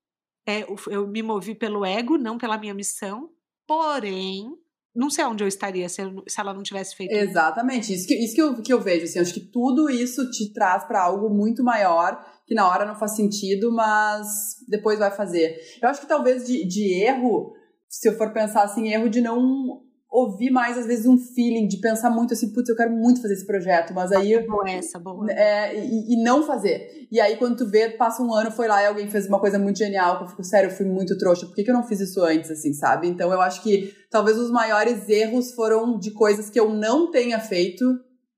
[0.46, 3.30] É, eu me movi pelo ego, não pela minha missão.
[3.66, 4.52] Porém,
[4.94, 8.14] não sei onde eu estaria se, eu, se ela não tivesse feito Exatamente, isso que,
[8.14, 11.28] isso que, eu, que eu vejo, assim, acho que tudo isso te traz para algo
[11.28, 14.26] muito maior, que na hora não faz sentido, mas
[14.68, 15.58] depois vai fazer.
[15.82, 17.52] Eu acho que talvez de, de erro,
[17.88, 19.83] se eu for pensar assim, erro de não
[20.14, 23.34] ouvir mais, às vezes, um feeling de pensar muito assim, putz, eu quero muito fazer
[23.34, 24.38] esse projeto, mas aí.
[24.46, 25.28] Boa essa, boa.
[25.32, 27.08] É, e, e, não fazer.
[27.10, 29.58] E aí, quando tu vê, passa um ano, foi lá e alguém fez uma coisa
[29.58, 31.82] muito genial, que eu fico, sério, eu fui muito trouxa, por que, que eu não
[31.82, 33.08] fiz isso antes, assim, sabe?
[33.08, 37.40] Então, eu acho que talvez os maiores erros foram de coisas que eu não tenha
[37.40, 37.84] feito,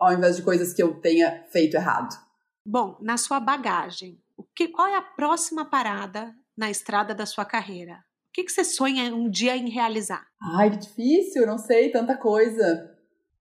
[0.00, 2.16] ao invés de coisas que eu tenha feito errado.
[2.64, 7.44] Bom, na sua bagagem, o que, qual é a próxima parada na estrada da sua
[7.44, 7.98] carreira?
[8.36, 10.22] Que, que você sonha um dia em realizar?
[10.58, 12.90] Ai, que difícil, não sei, tanta coisa.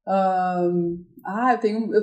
[0.08, 2.02] Um, ah, eu tenho, eu,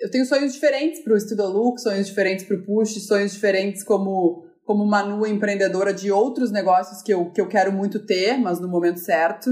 [0.00, 3.84] eu tenho sonhos diferentes para o Estuda Look, sonhos diferentes para o Push, sonhos diferentes
[3.84, 8.58] como, como Manu, empreendedora de outros negócios que eu, que eu quero muito ter, mas
[8.58, 9.48] no momento certo.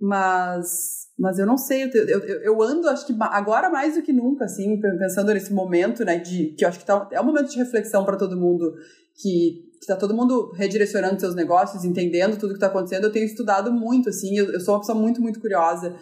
[0.00, 4.12] Mas, mas eu não sei, eu, eu, eu ando, acho que agora mais do que
[4.12, 7.50] nunca, assim, pensando nesse momento, né, de, que eu acho que tá, é um momento
[7.50, 8.74] de reflexão para todo mundo
[9.20, 13.26] que que tá todo mundo redirecionando seus negócios, entendendo tudo que está acontecendo, eu tenho
[13.26, 15.96] estudado muito, assim, eu, eu, sou uma pessoa muito, muito curiosa.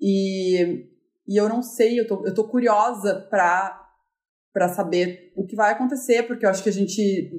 [0.00, 0.86] E,
[1.26, 6.24] e eu não sei, eu tô, eu tô curiosa para saber o que vai acontecer,
[6.24, 7.30] porque eu acho que a gente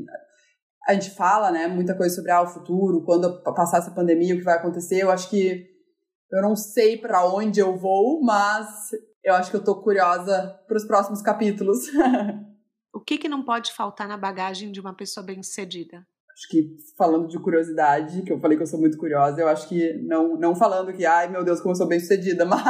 [0.87, 4.37] a gente fala, né, muita coisa sobre ah, o futuro, quando passar essa pandemia, o
[4.37, 5.01] que vai acontecer.
[5.01, 5.65] Eu acho que
[6.31, 8.67] eu não sei para onde eu vou, mas
[9.23, 11.79] eu acho que eu tô curiosa para os próximos capítulos.
[12.95, 16.07] O que, que não pode faltar na bagagem de uma pessoa bem-sucedida?
[16.31, 19.67] Acho que falando de curiosidade, que eu falei que eu sou muito curiosa, eu acho
[19.67, 22.63] que não, não falando que, ai meu Deus, como eu sou bem-sucedida, mas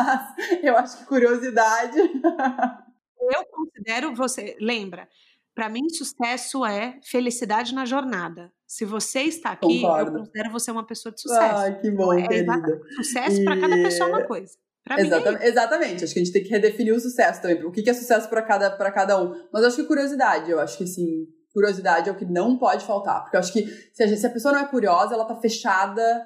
[0.64, 1.96] eu acho que curiosidade.
[3.22, 5.08] eu considero você, lembra,
[5.54, 8.52] para mim sucesso é felicidade na jornada.
[8.66, 10.10] Se você está aqui, Concordo.
[10.10, 11.56] eu considero você uma pessoa de sucesso.
[11.56, 12.82] Ai, que bom, é, querida.
[12.96, 13.46] Sucesso e...
[13.46, 14.58] para cada pessoa é uma coisa.
[14.98, 15.48] Exatamente, mim...
[15.48, 16.04] exatamente.
[16.04, 17.64] Acho que a gente tem que redefinir o sucesso também.
[17.66, 19.34] O que é sucesso para cada, cada um.
[19.52, 22.86] Mas eu acho que curiosidade, eu acho que assim, curiosidade é o que não pode
[22.86, 23.24] faltar.
[23.24, 25.36] Porque eu acho que se a, gente, se a pessoa não é curiosa, ela tá
[25.36, 26.26] fechada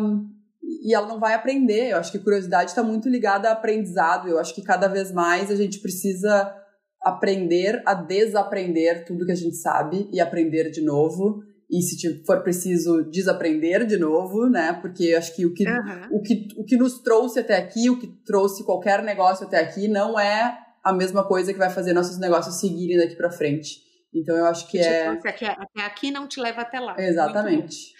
[0.00, 0.28] um,
[0.62, 1.90] e ela não vai aprender.
[1.90, 4.28] Eu acho que curiosidade está muito ligada a aprendizado.
[4.28, 6.54] Eu acho que cada vez mais a gente precisa
[7.02, 12.42] aprender a desaprender tudo que a gente sabe e aprender de novo e se for
[12.42, 14.72] preciso desaprender de novo, né?
[14.74, 16.08] Porque acho que o que, uhum.
[16.12, 19.88] o que o que nos trouxe até aqui, o que trouxe qualquer negócio até aqui,
[19.88, 23.82] não é a mesma coisa que vai fazer nossos negócios seguirem daqui para frente.
[24.14, 26.94] Então eu acho que é até aqui não te leva até lá.
[26.98, 27.92] Exatamente.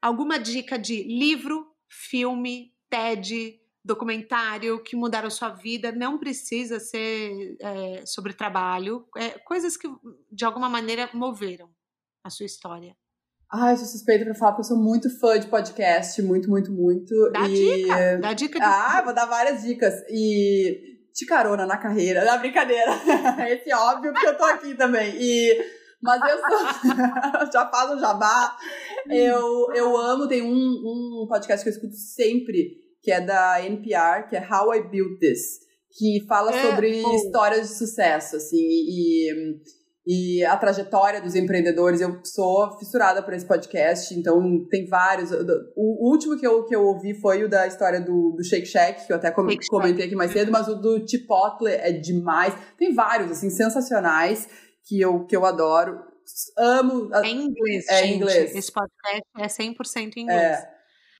[0.00, 5.92] Alguma dica de livro, filme, TED, documentário que mudaram sua vida?
[5.92, 9.88] Não precisa ser é, sobre trabalho, é, coisas que
[10.30, 11.68] de alguma maneira moveram
[12.24, 12.94] a sua história?
[13.50, 16.72] Ah, eu sou suspeita pra falar, porque eu sou muito fã de podcast, muito, muito,
[16.72, 17.30] muito.
[17.32, 17.52] Dá e...
[17.52, 18.58] dica, dá dica.
[18.58, 18.64] De...
[18.64, 19.94] Ah, vou dar várias dicas.
[20.08, 22.92] E de carona na carreira, na brincadeira.
[23.50, 25.14] Esse é óbvio, porque eu tô aqui também.
[25.20, 25.82] E...
[26.00, 27.52] Mas eu sou...
[27.52, 28.56] já faz um jabá.
[29.08, 32.70] Eu, eu amo, tem um, um podcast que eu escuto sempre,
[33.02, 35.60] que é da NPR, que é How I Built This.
[35.96, 37.14] Que fala é, sobre bom.
[37.14, 39.60] histórias de sucesso, assim, e
[40.06, 42.00] e a trajetória dos empreendedores.
[42.00, 45.30] Eu sou fissurada por esse podcast, então tem vários.
[45.76, 49.06] O último que eu, que eu ouvi foi o da história do, do Shake Shack,
[49.06, 52.54] que eu até comentei aqui mais cedo, mas o do Chipotle é demais.
[52.76, 54.48] Tem vários, assim, sensacionais
[54.86, 56.00] que eu, que eu adoro.
[56.58, 57.14] Amo.
[57.14, 58.16] É em inglês, é gente.
[58.16, 58.54] inglês.
[58.54, 60.40] Esse podcast é 100% em inglês.
[60.40, 60.72] É.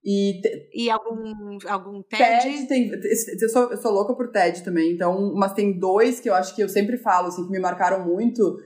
[0.04, 0.70] E, te...
[0.74, 2.42] e algum, algum TED?
[2.42, 2.90] TED tem.
[3.40, 6.56] Eu sou, eu sou louca por TED também, então, mas tem dois que eu acho
[6.56, 8.58] que eu sempre falo, assim, que me marcaram muito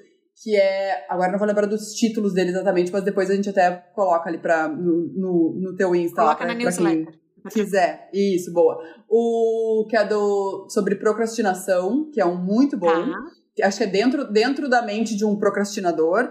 [0.43, 1.07] que é.
[1.09, 4.39] Agora não vou lembrar dos títulos dele exatamente, mas depois a gente até coloca ali
[4.39, 6.17] pra, no, no, no teu Insta.
[6.17, 7.19] Coloca lá, pra, na newsletter.
[7.51, 8.11] quiser.
[8.13, 8.79] Isso, boa.
[9.09, 12.89] O que é do sobre procrastinação, que é um muito bom.
[12.89, 13.67] Tá.
[13.67, 16.31] Acho que é dentro, dentro da mente de um procrastinador.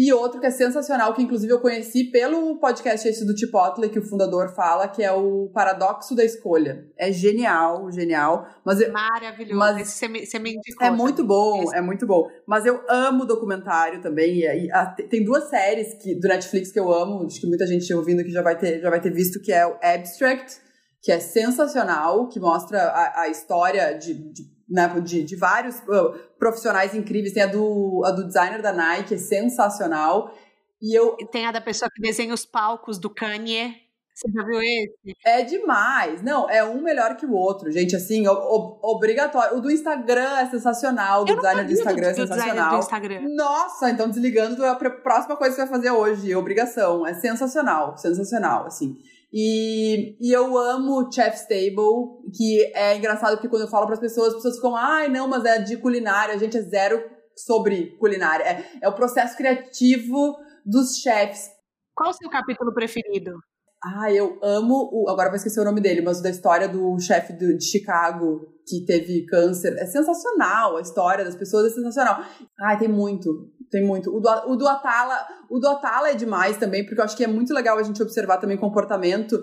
[0.00, 3.98] E outro que é sensacional, que inclusive eu conheci pelo podcast esse do Chipotle, que
[3.98, 6.86] o fundador fala, que é o Paradoxo da Escolha.
[6.96, 8.46] É genial, genial.
[8.64, 9.58] Mas eu, Maravilhoso.
[9.58, 10.86] Mas- Esse você me, você me indicou.
[10.86, 12.28] é muito bom, Esse- é muito bom.
[12.46, 14.36] Mas eu amo documentário também.
[14.38, 17.66] E, aí, a- tem duas séries que, do Netflix que eu amo, acho que muita
[17.66, 20.58] gente ouvindo aqui já vai ter, já vai ter visto, que é o Abstract,
[21.02, 26.12] que é sensacional, que mostra a, a história de, de, né, de, de vários uh,
[26.38, 27.32] profissionais incríveis.
[27.32, 30.34] Tem a do, a do designer da Nike, é sensacional.
[30.80, 33.74] E eu tem a da pessoa que desenha os palcos do Kanye.
[34.14, 35.16] Você já viu esse?
[35.24, 36.22] É demais.
[36.22, 37.94] Não, é um melhor que o outro, gente.
[37.94, 39.56] Assim, o- o- obrigatório.
[39.56, 42.70] O do Instagram é sensacional, o do designer do Instagram é do designer sensacional.
[42.72, 43.20] do Instagram.
[43.36, 47.06] Nossa, então desligando é a pr- próxima coisa que você vai fazer hoje, obrigação.
[47.06, 48.96] É sensacional, sensacional, assim.
[49.32, 54.00] E, e eu amo Chef's Table, que é engraçado porque quando eu falo para as
[54.00, 57.02] pessoas, as pessoas ficam, ai, não, mas é de culinária, a gente é zero
[57.36, 58.44] sobre culinária.
[58.44, 61.50] É, é o processo criativo dos chefs.
[61.94, 63.38] Qual o seu capítulo preferido?
[63.82, 65.08] Ah, eu amo o.
[65.08, 68.84] Agora vou esquecer o nome dele, mas o da história do chefe de Chicago que
[68.84, 69.74] teve câncer.
[69.78, 72.24] É sensacional, a história das pessoas é sensacional.
[72.60, 74.14] Ai, tem muito, tem muito.
[74.14, 75.18] O do, o do Atala,
[75.50, 78.02] o do Atala é demais também, porque eu acho que é muito legal a gente
[78.02, 79.38] observar também comportamento.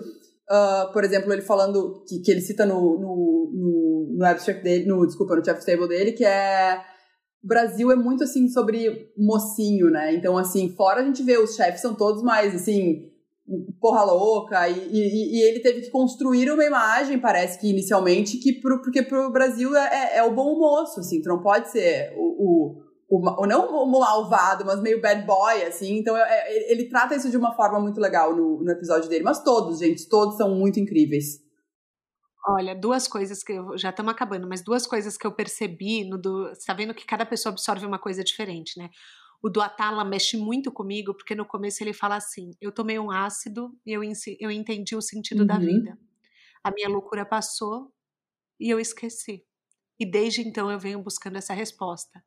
[0.48, 4.86] Ah, por exemplo, ele falando que, que ele cita no, no, no, no abstract dele,
[4.86, 6.80] no, desculpa, no chef's table dele, que é
[7.42, 10.14] Brasil é muito assim sobre mocinho, né?
[10.14, 13.10] Então, assim, fora a gente vê os chefes são todos mais assim,
[13.80, 18.60] porra louca, e, e, e ele teve que construir uma imagem, parece que inicialmente, que
[18.60, 22.12] pro, porque pro Brasil é, é, é o bom moço, assim, tu não pode ser
[22.16, 22.22] o.
[22.80, 25.98] o o, não o malvado, mas meio bad boy, assim.
[25.98, 29.24] Então, é- é- ele trata isso de uma forma muito legal no, no episódio dele.
[29.24, 31.40] Mas todos, gente, todos são muito incríveis.
[32.48, 36.16] Olha, duas coisas que eu já estamos acabando, mas duas coisas que eu percebi no
[36.16, 38.88] do, você tá vendo que cada pessoa absorve uma coisa diferente, né?
[39.42, 43.10] O do Atala mexe muito comigo, porque no começo ele fala assim: eu tomei um
[43.10, 44.00] ácido e eu,
[44.40, 45.60] eu entendi o sentido da Uhum.
[45.60, 45.98] vida.
[46.62, 47.92] A minha loucura passou
[48.60, 49.44] e eu esqueci.
[49.98, 52.22] E desde então eu venho buscando essa resposta.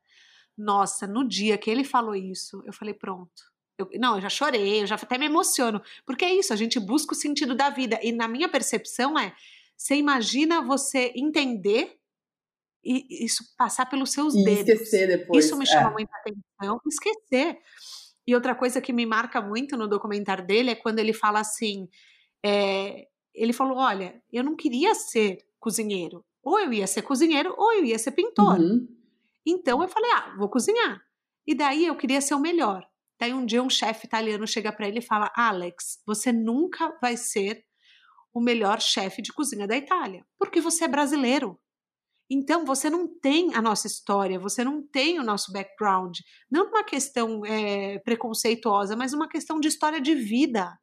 [0.60, 3.32] Nossa, no dia que ele falou isso, eu falei: pronto.
[3.78, 5.82] Eu- não, eu já chorei, eu já até me emociono.
[6.05, 7.97] Porque é isso, a gente busca o sentido da vida.
[8.03, 9.34] E na minha percepção é:
[9.78, 11.95] você imagina você entender
[12.84, 14.70] e isso passar pelos seus E dedos.
[14.70, 15.45] esquecer depois.
[15.45, 15.68] Isso me é.
[15.68, 16.82] chama muita atenção.
[16.88, 17.57] Esquecer.
[18.28, 21.88] E outra coisa que me marca muito no documentário dele é quando ele fala assim:
[22.45, 26.26] é, ele falou, olha, eu não queria ser cozinheiro.
[26.43, 28.60] Ou eu ia ser cozinheiro, ou eu ia ser pintor.
[28.60, 28.88] Uhum.
[29.46, 31.02] Então eu falei, ah, vou cozinhar.
[31.48, 32.88] E daí eu queria ser o melhor.
[33.20, 37.18] Daí um dia um chefe italiano chega para ele e fala: Alex, você nunca vai
[37.18, 37.66] ser
[38.34, 41.60] o melhor chefe de cozinha da Itália, porque você é brasileiro.
[42.32, 46.20] Então você não tem a nossa história, você não tem o nosso background.
[46.50, 50.78] Não uma questão é, preconceituosa, mas uma questão de história de vida.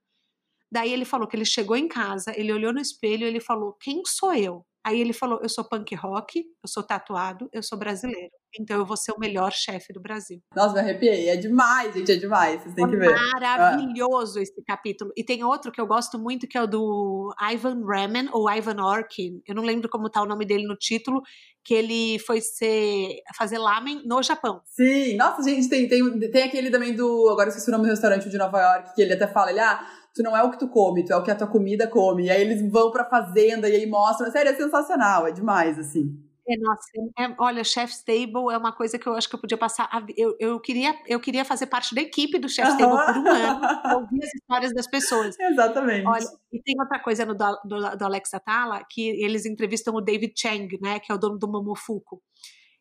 [0.70, 3.74] Daí ele falou que ele chegou em casa, ele olhou no espelho e ele falou:
[3.80, 4.66] Quem sou eu?
[4.86, 8.30] Aí ele falou: Eu sou punk rock, eu sou tatuado, eu sou brasileiro.
[8.58, 10.40] Então eu vou ser o melhor chefe do Brasil.
[10.54, 11.28] Nossa, me arrepiei.
[11.28, 12.62] É demais, gente, é demais.
[12.62, 13.12] Vocês têm que ver.
[13.12, 15.10] Maravilhoso esse capítulo.
[15.16, 18.80] E tem outro que eu gosto muito, que é o do Ivan Remen, ou Ivan
[18.80, 19.42] Orkin.
[19.44, 21.20] Eu não lembro como tá o nome dele no título,
[21.64, 24.62] que ele foi ser, fazer lamen no Japão.
[24.66, 27.28] Sim, nossa, gente, tem, tem, tem aquele também do.
[27.28, 29.58] Agora eu esqueci o nome do restaurante de Nova York, que ele até fala, ele,
[29.58, 29.84] ah,
[30.16, 32.24] tu não é o que tu come, tu é o que a tua comida come.
[32.24, 34.30] E aí eles vão pra fazenda e aí mostram.
[34.30, 36.18] Sério, é sensacional, é demais, assim.
[36.48, 36.88] É, nossa,
[37.18, 39.88] é- olha, Chef's Table é uma coisa que eu acho que eu podia passar.
[39.92, 43.28] a eu, eu, queria, eu queria fazer parte da equipe do Chef's Table por um
[43.28, 45.36] ano, pra ouvir as histórias das pessoas.
[45.38, 46.06] Exatamente.
[46.06, 50.00] Olha, e tem outra coisa no do, do, do Alex Atala, que eles entrevistam o
[50.00, 52.22] David Chang, né, que é o dono do Momofuku.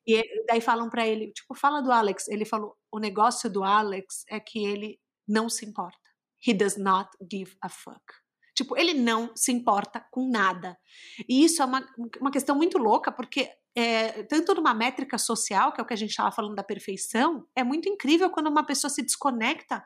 [0.07, 2.27] E daí falam pra ele, tipo, fala do Alex.
[2.27, 6.04] Ele falou, o negócio do Alex é que ele não se importa.
[6.45, 8.01] He does not give a fuck.
[8.55, 10.77] Tipo, ele não se importa com nada.
[11.27, 11.85] E isso é uma,
[12.21, 15.97] uma questão muito louca, porque é, tanto numa métrica social, que é o que a
[15.97, 19.83] gente estava falando da perfeição, é muito incrível quando uma pessoa se desconecta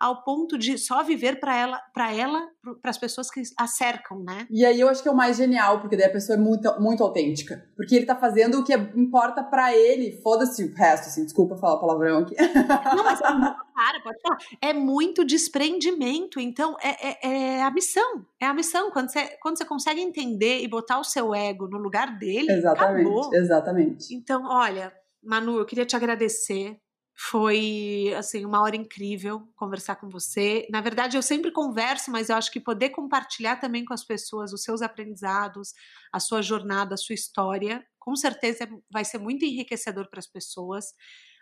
[0.00, 2.48] ao ponto de só viver para ela, para ela,
[2.80, 4.46] para as pessoas que a cercam, né?
[4.50, 6.80] E aí eu acho que é o mais genial, porque daí a pessoa é muito,
[6.80, 7.68] muito autêntica.
[7.76, 10.18] Porque ele tá fazendo o que importa pra ele.
[10.22, 11.24] Foda-se o resto, assim.
[11.24, 12.34] Desculpa falar palavrão aqui.
[12.96, 14.38] Não, mas é, para, pode falar.
[14.62, 16.40] É muito desprendimento.
[16.40, 18.24] Então, é, é, é, a missão.
[18.40, 18.90] É a missão.
[18.90, 23.06] Quando você, quando você consegue entender e botar o seu ego no lugar dele, Exatamente,
[23.06, 23.34] acabou.
[23.34, 24.14] exatamente.
[24.14, 24.92] Então, olha,
[25.22, 26.78] Manu, eu queria te agradecer.
[27.22, 30.66] Foi assim uma hora incrível conversar com você.
[30.70, 34.54] Na verdade, eu sempre converso, mas eu acho que poder compartilhar também com as pessoas
[34.54, 35.74] os seus aprendizados,
[36.12, 40.86] a sua jornada, a sua história, com certeza vai ser muito enriquecedor para as pessoas.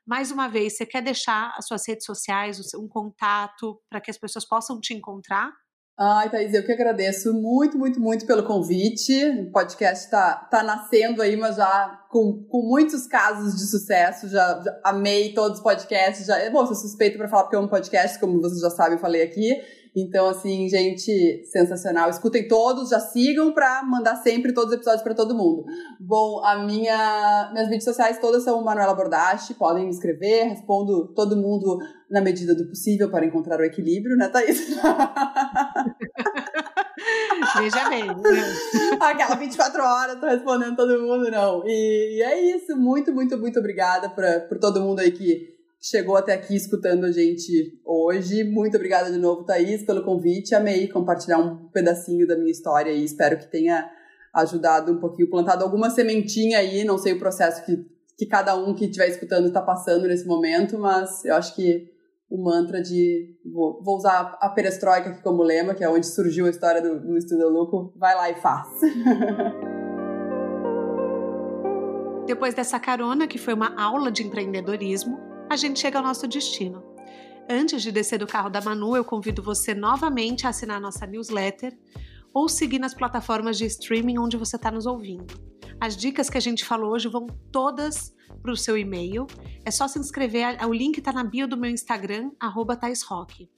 [0.05, 4.19] Mais uma vez, você quer deixar as suas redes sociais, um contato para que as
[4.19, 5.53] pessoas possam te encontrar?
[6.01, 9.13] Ai, Thaís, eu que agradeço muito, muito, muito pelo convite.
[9.41, 14.29] O podcast está tá nascendo aí, mas já com, com muitos casos de sucesso.
[14.29, 16.25] Já, já amei todos os podcasts.
[16.25, 19.01] Já, bom, sou suspeita para falar porque é um podcast, como vocês já sabem, eu
[19.01, 19.61] falei aqui.
[19.95, 22.11] Então, assim, gente, sensacional.
[22.11, 25.65] Escutem todos, já sigam para mandar sempre todos os episódios para todo mundo.
[26.01, 31.37] Bom, a minha, minhas mídias sociais todas são Manuela Bordache, podem me escrever, respondo todo
[31.37, 31.79] mundo
[32.11, 34.69] na medida do possível para encontrar o equilíbrio, né, Thaís?
[37.59, 38.05] Veja bem.
[39.01, 41.63] Aquela 24 horas, tô respondendo todo mundo, não.
[41.67, 46.17] E, e é isso, muito, muito, muito obrigada pra, por todo mundo aí que chegou
[46.17, 48.45] até aqui escutando a gente hoje.
[48.45, 50.55] Muito obrigada de novo, Thaís, pelo convite.
[50.55, 53.89] Amei compartilhar um pedacinho da minha história e espero que tenha
[54.35, 56.85] ajudado um pouquinho, plantado alguma sementinha aí.
[56.85, 57.87] Não sei o processo que,
[58.17, 61.91] que cada um que estiver escutando está passando nesse momento, mas eu acho que
[62.31, 66.45] o mantra de vou, vou, usar a perestroika aqui como lema, que é onde surgiu
[66.45, 68.69] a história do, do Estudo Louco, vai lá e faz.
[72.27, 76.83] Depois dessa carona, que foi uma aula de empreendedorismo, a gente chega ao nosso destino.
[77.49, 81.77] Antes de descer do carro da Manu, eu convido você novamente a assinar nossa newsletter
[82.35, 85.35] ou seguir nas plataformas de streaming onde você está nos ouvindo.
[85.81, 89.27] As dicas que a gente falou hoje vão todas para o seu e-mail.
[89.65, 92.79] É só se inscrever, o link está na bio do meu Instagram, arroba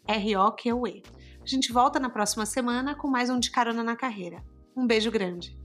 [0.07, 1.03] R-O-Q-U-E.
[1.43, 4.45] A gente volta na próxima semana com mais um De Carona na Carreira.
[4.77, 5.59] Um beijo grande!